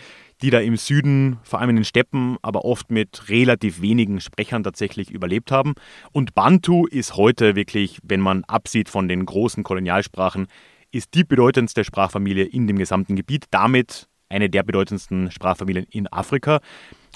die 0.43 0.49
da 0.49 0.59
im 0.59 0.75
Süden, 0.75 1.37
vor 1.43 1.59
allem 1.61 1.69
in 1.69 1.77
den 1.77 1.85
Steppen, 1.85 2.37
aber 2.41 2.65
oft 2.65 2.91
mit 2.91 3.29
relativ 3.29 3.81
wenigen 3.81 4.19
Sprechern 4.19 4.61
tatsächlich 4.61 5.09
überlebt 5.09 5.51
haben. 5.51 5.73
Und 6.11 6.35
Bantu 6.35 6.85
ist 6.85 7.15
heute 7.15 7.55
wirklich, 7.55 7.99
wenn 8.03 8.19
man 8.19 8.43
absieht 8.43 8.89
von 8.89 9.07
den 9.07 9.25
großen 9.25 9.63
Kolonialsprachen, 9.63 10.47
ist 10.91 11.13
die 11.13 11.23
bedeutendste 11.23 11.85
Sprachfamilie 11.85 12.43
in 12.43 12.67
dem 12.67 12.77
gesamten 12.77 13.15
Gebiet, 13.15 13.45
damit 13.51 14.09
eine 14.27 14.49
der 14.49 14.63
bedeutendsten 14.63 15.31
Sprachfamilien 15.31 15.85
in 15.89 16.11
Afrika. 16.11 16.59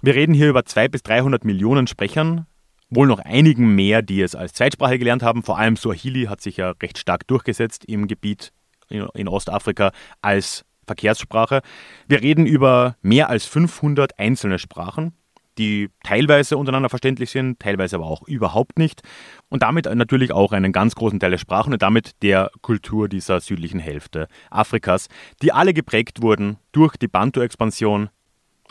Wir 0.02 0.16
reden 0.16 0.34
hier 0.34 0.48
über 0.48 0.64
200 0.64 0.92
bis 0.94 1.04
300 1.04 1.44
Millionen 1.44 1.88
Sprechern, 1.88 2.46
wohl 2.90 3.08
noch 3.08 3.20
einigen 3.20 3.76
mehr, 3.76 4.04
die 4.04 4.22
es 4.22 4.36
als 4.36 4.54
Zweitsprache 4.54 4.98
gelernt 5.00 5.22
haben. 5.22 5.44
Vor 5.44 5.58
allem 5.58 5.76
Swahili 5.76 6.28
hat 6.28 6.40
sich 6.40 6.58
ja 6.58 6.72
recht 6.82 6.98
stark 6.98 7.28
durchgesetzt 7.28 7.84
im 7.86 8.08
Gebiet 8.08 8.54
in 8.90 9.28
Ostafrika 9.28 9.92
als 10.22 10.64
Verkehrssprache. 10.88 11.62
Wir 12.08 12.22
reden 12.22 12.46
über 12.46 12.96
mehr 13.02 13.30
als 13.30 13.46
500 13.46 14.18
einzelne 14.18 14.58
Sprachen, 14.58 15.14
die 15.58 15.90
teilweise 16.04 16.58
untereinander 16.58 16.90
verständlich 16.90 17.32
sind, 17.32 17.60
teilweise 17.60 17.98
aber 17.98 18.06
auch 18.06 18.28
überhaupt 18.28 18.80
nicht. 18.80 19.02
Und 19.50 19.64
damit 19.64 19.86
natürlich 19.86 20.32
auch 20.32 20.52
einen 20.52 20.72
ganz 20.72 20.96
großen 20.96 21.20
Teil 21.20 21.32
der 21.32 21.38
Sprachen 21.38 21.74
und 21.74 21.82
damit 21.82 22.22
der 22.24 22.52
Kultur 22.62 23.10
dieser 23.10 23.42
südlichen 23.42 23.80
Hälfte 23.80 24.28
Afrikas, 24.50 25.08
die 25.42 25.52
alle 25.52 25.74
geprägt 25.74 26.22
wurden 26.22 26.58
durch 26.72 26.96
die 26.98 27.08
Bantu-Expansion, 27.08 28.10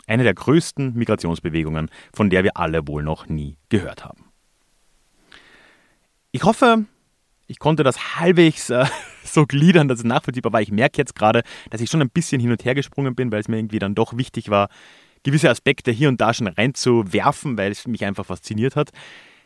eine 0.07 0.23
der 0.23 0.33
größten 0.33 0.93
Migrationsbewegungen, 0.93 1.89
von 2.13 2.29
der 2.29 2.43
wir 2.43 2.57
alle 2.57 2.87
wohl 2.87 3.03
noch 3.03 3.27
nie 3.27 3.57
gehört 3.69 4.05
haben. 4.05 4.25
Ich 6.31 6.43
hoffe, 6.43 6.85
ich 7.47 7.59
konnte 7.59 7.83
das 7.83 8.19
halbwegs 8.19 8.69
äh, 8.69 8.85
so 9.23 9.45
gliedern, 9.45 9.87
dass 9.87 9.99
es 9.99 10.05
nachvollziehbar 10.05 10.53
war. 10.53 10.61
Ich 10.61 10.71
merke 10.71 10.97
jetzt 10.97 11.15
gerade, 11.15 11.43
dass 11.69 11.81
ich 11.81 11.89
schon 11.89 12.01
ein 12.01 12.09
bisschen 12.09 12.39
hin 12.39 12.51
und 12.51 12.63
her 12.65 12.75
gesprungen 12.75 13.15
bin, 13.15 13.31
weil 13.31 13.39
es 13.39 13.47
mir 13.47 13.57
irgendwie 13.57 13.79
dann 13.79 13.95
doch 13.95 14.17
wichtig 14.17 14.49
war, 14.49 14.69
gewisse 15.23 15.49
Aspekte 15.49 15.91
hier 15.91 16.09
und 16.09 16.21
da 16.21 16.33
schon 16.33 16.47
reinzuwerfen, 16.47 17.57
weil 17.57 17.71
es 17.71 17.87
mich 17.87 18.05
einfach 18.05 18.25
fasziniert 18.25 18.75
hat. 18.75 18.91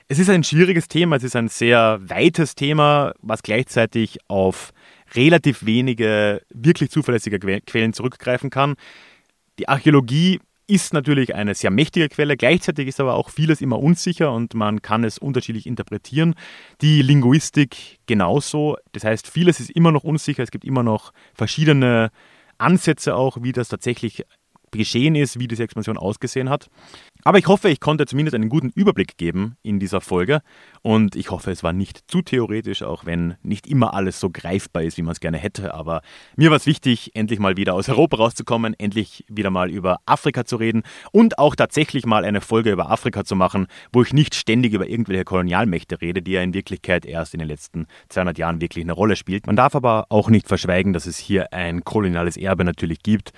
Es 0.07 0.19
ist 0.19 0.29
ein 0.29 0.43
schwieriges 0.43 0.87
Thema, 0.89 1.15
es 1.15 1.23
ist 1.23 1.35
ein 1.37 1.47
sehr 1.47 1.99
weites 2.03 2.55
Thema, 2.55 3.13
was 3.21 3.43
gleichzeitig 3.43 4.17
auf 4.27 4.73
relativ 5.15 5.65
wenige 5.65 6.41
wirklich 6.49 6.91
zuverlässige 6.91 7.39
Quellen 7.39 7.93
zurückgreifen 7.93 8.49
kann. 8.49 8.75
Die 9.57 9.69
Archäologie 9.69 10.41
ist 10.71 10.93
natürlich 10.93 11.35
eine 11.35 11.53
sehr 11.53 11.69
mächtige 11.69 12.07
Quelle, 12.07 12.37
gleichzeitig 12.37 12.87
ist 12.87 13.01
aber 13.01 13.15
auch 13.15 13.29
vieles 13.29 13.59
immer 13.59 13.77
unsicher 13.79 14.31
und 14.31 14.53
man 14.53 14.81
kann 14.81 15.03
es 15.03 15.17
unterschiedlich 15.17 15.65
interpretieren. 15.65 16.33
Die 16.79 17.01
Linguistik 17.01 17.99
genauso, 18.05 18.77
das 18.93 19.03
heißt, 19.03 19.27
vieles 19.27 19.59
ist 19.59 19.69
immer 19.71 19.91
noch 19.91 20.05
unsicher, 20.05 20.43
es 20.43 20.49
gibt 20.49 20.63
immer 20.63 20.81
noch 20.81 21.11
verschiedene 21.33 22.09
Ansätze 22.57 23.15
auch, 23.15 23.43
wie 23.43 23.51
das 23.51 23.67
tatsächlich 23.67 24.23
geschehen 24.71 25.15
ist, 25.15 25.39
wie 25.39 25.47
diese 25.47 25.63
Expansion 25.63 25.97
ausgesehen 25.97 26.49
hat. 26.49 26.69
Aber 27.23 27.37
ich 27.37 27.47
hoffe, 27.47 27.69
ich 27.69 27.79
konnte 27.79 28.05
zumindest 28.05 28.35
einen 28.35 28.49
guten 28.49 28.71
Überblick 28.73 29.17
geben 29.17 29.55
in 29.61 29.79
dieser 29.79 30.01
Folge 30.01 30.41
und 30.81 31.15
ich 31.15 31.29
hoffe, 31.29 31.51
es 31.51 31.63
war 31.63 31.73
nicht 31.73 32.09
zu 32.09 32.21
theoretisch, 32.21 32.81
auch 32.81 33.05
wenn 33.05 33.35
nicht 33.43 33.67
immer 33.67 33.93
alles 33.93 34.19
so 34.19 34.29
greifbar 34.31 34.83
ist, 34.83 34.97
wie 34.97 35.03
man 35.03 35.11
es 35.11 35.19
gerne 35.19 35.37
hätte. 35.37 35.73
Aber 35.73 36.01
mir 36.35 36.49
war 36.49 36.57
es 36.57 36.65
wichtig, 36.65 37.11
endlich 37.13 37.39
mal 37.39 37.57
wieder 37.57 37.75
aus 37.75 37.89
Europa 37.89 38.17
rauszukommen, 38.17 38.73
endlich 38.79 39.23
wieder 39.27 39.51
mal 39.51 39.69
über 39.69 39.99
Afrika 40.05 40.45
zu 40.45 40.55
reden 40.55 40.81
und 41.11 41.37
auch 41.37 41.55
tatsächlich 41.55 42.05
mal 42.05 42.25
eine 42.25 42.41
Folge 42.41 42.71
über 42.71 42.89
Afrika 42.89 43.23
zu 43.23 43.35
machen, 43.35 43.67
wo 43.93 44.01
ich 44.01 44.13
nicht 44.13 44.33
ständig 44.33 44.73
über 44.73 44.87
irgendwelche 44.87 45.25
Kolonialmächte 45.25 46.01
rede, 46.01 46.21
die 46.21 46.31
ja 46.31 46.41
in 46.41 46.53
Wirklichkeit 46.53 47.05
erst 47.05 47.33
in 47.33 47.39
den 47.39 47.47
letzten 47.47 47.85
200 48.09 48.37
Jahren 48.39 48.61
wirklich 48.61 48.83
eine 48.83 48.93
Rolle 48.93 49.15
spielt. 49.15 49.45
Man 49.45 49.55
darf 49.55 49.75
aber 49.75 50.05
auch 50.09 50.29
nicht 50.29 50.47
verschweigen, 50.47 50.93
dass 50.93 51.05
es 51.05 51.17
hier 51.17 51.53
ein 51.53 51.83
koloniales 51.83 52.37
Erbe 52.37 52.63
natürlich 52.63 53.03
gibt 53.03 53.31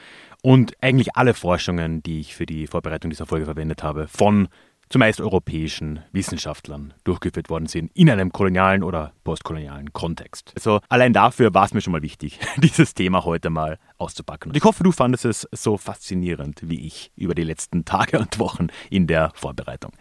und 0.43 0.73
eigentlich 0.81 1.15
alle 1.15 1.33
Forschungen, 1.33 2.03
die 2.03 2.19
ich 2.19 2.35
für 2.35 2.45
die 2.45 2.67
Vorbereitung 2.67 3.09
dieser 3.09 3.25
Folge 3.25 3.45
verwendet 3.45 3.81
habe, 3.81 4.07
von 4.07 4.49
zumeist 4.89 5.21
europäischen 5.21 6.01
Wissenschaftlern 6.11 6.93
durchgeführt 7.05 7.49
worden 7.49 7.65
sind 7.65 7.91
in 7.95 8.09
einem 8.09 8.31
kolonialen 8.33 8.83
oder 8.83 9.13
postkolonialen 9.23 9.93
Kontext. 9.93 10.51
Also 10.55 10.81
allein 10.89 11.13
dafür 11.13 11.53
war 11.53 11.65
es 11.65 11.73
mir 11.73 11.79
schon 11.79 11.93
mal 11.93 12.01
wichtig, 12.01 12.39
dieses 12.57 12.93
Thema 12.93 13.23
heute 13.23 13.49
mal 13.49 13.79
auszupacken. 13.97 14.51
Und 14.51 14.57
ich 14.57 14.65
hoffe, 14.65 14.83
du 14.83 14.91
fandest 14.91 15.23
es 15.25 15.47
so 15.53 15.77
faszinierend 15.77 16.59
wie 16.69 16.85
ich 16.85 17.11
über 17.15 17.33
die 17.35 17.43
letzten 17.43 17.85
Tage 17.85 18.19
und 18.19 18.37
Wochen 18.37 18.67
in 18.89 19.07
der 19.07 19.31
Vorbereitung. 19.35 19.93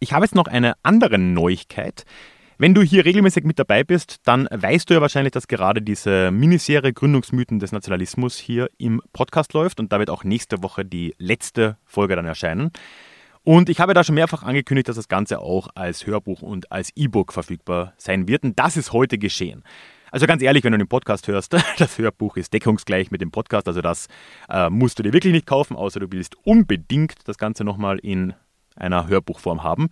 Ich 0.00 0.14
habe 0.14 0.24
jetzt 0.24 0.34
noch 0.34 0.46
eine 0.46 0.74
andere 0.82 1.18
Neuigkeit. 1.18 2.06
Wenn 2.56 2.72
du 2.72 2.82
hier 2.82 3.04
regelmäßig 3.04 3.42
mit 3.42 3.58
dabei 3.58 3.82
bist, 3.82 4.18
dann 4.24 4.46
weißt 4.48 4.88
du 4.88 4.94
ja 4.94 5.00
wahrscheinlich, 5.00 5.32
dass 5.32 5.48
gerade 5.48 5.82
diese 5.82 6.30
Miniserie 6.30 6.92
Gründungsmythen 6.92 7.58
des 7.58 7.72
Nationalismus 7.72 8.38
hier 8.38 8.70
im 8.78 9.02
Podcast 9.12 9.54
läuft 9.54 9.80
und 9.80 9.92
da 9.92 9.98
wird 9.98 10.08
auch 10.08 10.22
nächste 10.22 10.62
Woche 10.62 10.84
die 10.84 11.16
letzte 11.18 11.78
Folge 11.84 12.14
dann 12.14 12.26
erscheinen. 12.26 12.70
Und 13.42 13.68
ich 13.68 13.80
habe 13.80 13.92
da 13.92 14.04
schon 14.04 14.14
mehrfach 14.14 14.44
angekündigt, 14.44 14.88
dass 14.88 14.94
das 14.94 15.08
Ganze 15.08 15.40
auch 15.40 15.66
als 15.74 16.06
Hörbuch 16.06 16.42
und 16.42 16.70
als 16.70 16.92
E-Book 16.94 17.32
verfügbar 17.32 17.92
sein 17.96 18.28
wird. 18.28 18.44
Und 18.44 18.56
das 18.56 18.76
ist 18.76 18.92
heute 18.92 19.18
geschehen. 19.18 19.64
Also 20.12 20.26
ganz 20.26 20.40
ehrlich, 20.40 20.62
wenn 20.62 20.70
du 20.70 20.78
den 20.78 20.88
Podcast 20.88 21.26
hörst, 21.26 21.56
das 21.78 21.98
Hörbuch 21.98 22.36
ist 22.36 22.52
deckungsgleich 22.52 23.10
mit 23.10 23.20
dem 23.20 23.32
Podcast. 23.32 23.66
Also 23.66 23.80
das 23.80 24.06
äh, 24.48 24.70
musst 24.70 25.00
du 25.00 25.02
dir 25.02 25.12
wirklich 25.12 25.32
nicht 25.32 25.46
kaufen, 25.46 25.76
außer 25.76 25.98
du 25.98 26.12
willst 26.12 26.36
unbedingt 26.44 27.16
das 27.26 27.36
Ganze 27.36 27.64
nochmal 27.64 27.98
in 27.98 28.32
einer 28.76 29.08
Hörbuchform 29.08 29.64
haben. 29.64 29.90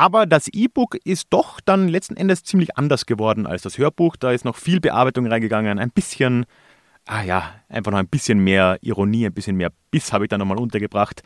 Aber 0.00 0.24
das 0.24 0.48
E-Book 0.48 0.96
ist 1.04 1.26
doch 1.28 1.60
dann 1.60 1.86
letzten 1.86 2.16
Endes 2.16 2.42
ziemlich 2.42 2.78
anders 2.78 3.04
geworden 3.04 3.46
als 3.46 3.60
das 3.60 3.76
Hörbuch. 3.76 4.16
Da 4.16 4.30
ist 4.32 4.46
noch 4.46 4.56
viel 4.56 4.80
Bearbeitung 4.80 5.26
reingegangen, 5.26 5.78
ein 5.78 5.90
bisschen, 5.90 6.46
ah 7.04 7.22
ja, 7.22 7.52
einfach 7.68 7.92
noch 7.92 7.98
ein 7.98 8.08
bisschen 8.08 8.38
mehr 8.38 8.78
Ironie, 8.80 9.26
ein 9.26 9.34
bisschen 9.34 9.58
mehr 9.58 9.70
Biss 9.90 10.14
habe 10.14 10.24
ich 10.24 10.30
da 10.30 10.38
nochmal 10.38 10.56
untergebracht. 10.56 11.20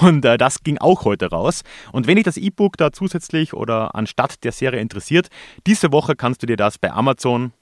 Und 0.00 0.24
äh, 0.24 0.38
das 0.38 0.64
ging 0.64 0.78
auch 0.78 1.04
heute 1.04 1.30
raus. 1.30 1.62
Und 1.92 2.08
wenn 2.08 2.16
dich 2.16 2.24
das 2.24 2.36
E-Book 2.36 2.76
da 2.76 2.90
zusätzlich 2.90 3.54
oder 3.54 3.94
anstatt 3.94 4.42
der 4.42 4.50
Serie 4.50 4.80
interessiert, 4.80 5.28
diese 5.64 5.92
Woche 5.92 6.16
kannst 6.16 6.42
du 6.42 6.48
dir 6.48 6.56
das 6.56 6.78
bei 6.78 6.90
Amazon, 6.90 7.52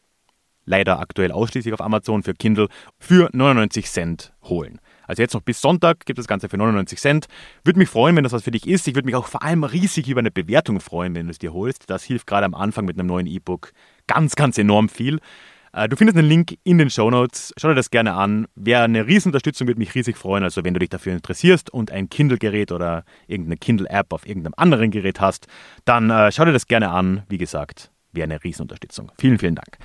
leider 0.64 0.98
aktuell 0.98 1.30
ausschließlich 1.30 1.74
auf 1.74 1.82
Amazon 1.82 2.22
für 2.22 2.32
Kindle, 2.32 2.68
für 2.98 3.28
99 3.34 3.86
Cent 3.90 4.32
holen. 4.44 4.80
Also 5.06 5.22
jetzt 5.22 5.34
noch 5.34 5.42
bis 5.42 5.60
Sonntag 5.60 6.06
gibt 6.06 6.18
es 6.18 6.24
das 6.24 6.28
Ganze 6.28 6.48
für 6.48 6.56
99 6.56 6.98
Cent. 6.98 7.26
Würde 7.64 7.78
mich 7.78 7.88
freuen, 7.88 8.16
wenn 8.16 8.24
das 8.24 8.32
was 8.32 8.42
für 8.42 8.50
dich 8.50 8.66
ist. 8.66 8.86
Ich 8.88 8.94
würde 8.94 9.06
mich 9.06 9.16
auch 9.16 9.26
vor 9.26 9.42
allem 9.42 9.64
riesig 9.64 10.08
über 10.08 10.20
eine 10.20 10.30
Bewertung 10.30 10.80
freuen, 10.80 11.14
wenn 11.14 11.26
du 11.26 11.30
es 11.30 11.38
dir 11.38 11.52
holst. 11.52 11.90
Das 11.90 12.04
hilft 12.04 12.26
gerade 12.26 12.46
am 12.46 12.54
Anfang 12.54 12.84
mit 12.84 12.98
einem 12.98 13.08
neuen 13.08 13.26
E-Book 13.26 13.72
ganz, 14.06 14.36
ganz 14.36 14.58
enorm 14.58 14.88
viel. 14.88 15.20
Äh, 15.74 15.88
du 15.88 15.96
findest 15.96 16.16
einen 16.16 16.28
Link 16.28 16.56
in 16.64 16.78
den 16.78 16.90
Show 16.90 17.10
Notes. 17.10 17.52
Schau 17.56 17.68
dir 17.68 17.74
das 17.74 17.90
gerne 17.90 18.14
an. 18.14 18.46
Wäre 18.54 18.84
eine 18.84 19.06
Riesenunterstützung, 19.06 19.66
würde 19.66 19.78
mich 19.78 19.94
riesig 19.94 20.16
freuen. 20.16 20.44
Also 20.44 20.64
wenn 20.64 20.74
du 20.74 20.80
dich 20.80 20.90
dafür 20.90 21.12
interessierst 21.12 21.70
und 21.70 21.90
ein 21.90 22.08
Kindle-Gerät 22.08 22.72
oder 22.72 23.04
irgendeine 23.26 23.56
Kindle-App 23.56 24.12
auf 24.12 24.26
irgendeinem 24.26 24.54
anderen 24.56 24.90
Gerät 24.90 25.20
hast, 25.20 25.46
dann 25.84 26.10
äh, 26.10 26.30
schau 26.32 26.44
dir 26.44 26.52
das 26.52 26.66
gerne 26.66 26.90
an. 26.90 27.24
Wie 27.28 27.38
gesagt, 27.38 27.90
wäre 28.12 28.24
eine 28.24 28.42
Riesenunterstützung. 28.42 29.10
Vielen, 29.18 29.38
vielen 29.38 29.56
Dank. 29.56 29.78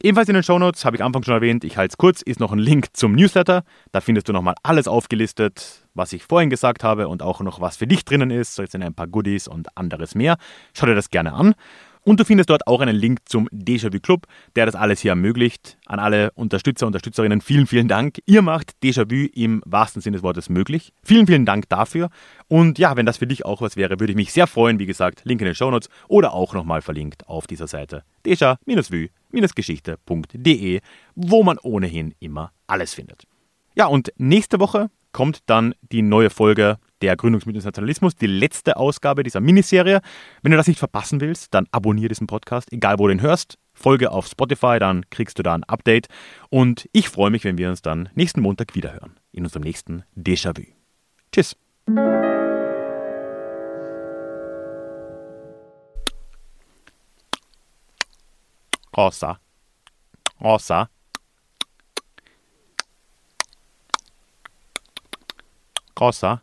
Ebenfalls 0.00 0.28
in 0.28 0.34
den 0.34 0.44
Shownotes, 0.44 0.84
habe 0.84 0.94
ich 0.94 1.02
Anfang 1.02 1.24
schon 1.24 1.34
erwähnt, 1.34 1.64
ich 1.64 1.76
halte 1.76 1.92
es 1.92 1.98
kurz, 1.98 2.22
ist 2.22 2.38
noch 2.38 2.52
ein 2.52 2.60
Link 2.60 2.86
zum 2.92 3.16
Newsletter. 3.16 3.64
Da 3.90 4.00
findest 4.00 4.28
du 4.28 4.32
nochmal 4.32 4.54
alles 4.62 4.86
aufgelistet, 4.86 5.88
was 5.94 6.12
ich 6.12 6.22
vorhin 6.22 6.50
gesagt 6.50 6.84
habe 6.84 7.08
und 7.08 7.20
auch 7.20 7.40
noch 7.40 7.60
was 7.60 7.76
für 7.76 7.88
dich 7.88 8.04
drinnen 8.04 8.30
ist. 8.30 8.54
So 8.54 8.62
jetzt 8.62 8.72
sind 8.72 8.84
ein 8.84 8.94
paar 8.94 9.08
Goodies 9.08 9.48
und 9.48 9.76
anderes 9.76 10.14
mehr. 10.14 10.36
Schau 10.72 10.86
dir 10.86 10.94
das 10.94 11.10
gerne 11.10 11.32
an. 11.32 11.56
Und 12.08 12.18
du 12.20 12.24
findest 12.24 12.48
dort 12.48 12.66
auch 12.66 12.80
einen 12.80 12.96
Link 12.96 13.18
zum 13.26 13.50
Déjà-vu 13.50 14.00
Club, 14.00 14.26
der 14.56 14.64
das 14.64 14.74
alles 14.74 15.00
hier 15.00 15.10
ermöglicht. 15.10 15.76
An 15.84 15.98
alle 15.98 16.30
Unterstützer, 16.30 16.86
Unterstützerinnen, 16.86 17.42
vielen, 17.42 17.66
vielen 17.66 17.86
Dank. 17.86 18.22
Ihr 18.24 18.40
macht 18.40 18.76
Déjà-vu 18.82 19.28
im 19.34 19.60
wahrsten 19.66 20.00
Sinne 20.00 20.16
des 20.16 20.22
Wortes 20.22 20.48
möglich. 20.48 20.94
Vielen, 21.02 21.26
vielen 21.26 21.44
Dank 21.44 21.68
dafür. 21.68 22.08
Und 22.48 22.78
ja, 22.78 22.96
wenn 22.96 23.04
das 23.04 23.18
für 23.18 23.26
dich 23.26 23.44
auch 23.44 23.60
was 23.60 23.76
wäre, 23.76 24.00
würde 24.00 24.12
ich 24.12 24.16
mich 24.16 24.32
sehr 24.32 24.46
freuen. 24.46 24.78
Wie 24.78 24.86
gesagt, 24.86 25.20
Link 25.24 25.42
in 25.42 25.44
den 25.44 25.54
Show 25.54 25.70
Notes 25.70 25.90
oder 26.08 26.32
auch 26.32 26.54
nochmal 26.54 26.80
verlinkt 26.80 27.28
auf 27.28 27.46
dieser 27.46 27.66
Seite 27.66 28.04
déjà-vu-geschichte.de, 28.24 30.80
wo 31.14 31.42
man 31.42 31.58
ohnehin 31.58 32.14
immer 32.20 32.52
alles 32.66 32.94
findet. 32.94 33.24
Ja, 33.74 33.84
und 33.84 34.14
nächste 34.16 34.60
Woche 34.60 34.88
kommt 35.12 35.40
dann 35.44 35.74
die 35.92 36.00
neue 36.00 36.30
Folge 36.30 36.78
der 37.02 37.16
Gründungsmythen 37.16 37.58
des 37.58 37.64
Nationalismus, 37.64 38.16
die 38.16 38.26
letzte 38.26 38.76
Ausgabe 38.76 39.22
dieser 39.22 39.40
Miniserie. 39.40 40.00
Wenn 40.42 40.52
du 40.52 40.56
das 40.56 40.66
nicht 40.66 40.78
verpassen 40.78 41.20
willst, 41.20 41.54
dann 41.54 41.66
abonniere 41.70 42.08
diesen 42.08 42.26
Podcast, 42.26 42.72
egal 42.72 42.98
wo 42.98 43.06
du 43.06 43.12
ihn 43.14 43.22
hörst. 43.22 43.58
Folge 43.72 44.10
auf 44.10 44.26
Spotify, 44.26 44.78
dann 44.78 45.08
kriegst 45.10 45.38
du 45.38 45.42
da 45.42 45.54
ein 45.54 45.64
Update. 45.64 46.08
Und 46.50 46.88
ich 46.92 47.08
freue 47.08 47.30
mich, 47.30 47.44
wenn 47.44 47.58
wir 47.58 47.68
uns 47.68 47.82
dann 47.82 48.08
nächsten 48.14 48.40
Montag 48.40 48.74
wiederhören 48.74 49.18
in 49.32 49.44
unserem 49.44 49.62
nächsten 49.62 50.04
Déjà-vu. 50.16 50.64
Tschüss. 51.32 51.56
Rosa. 58.96 59.38
Rosa. 60.40 60.90
Rosa 66.00 66.42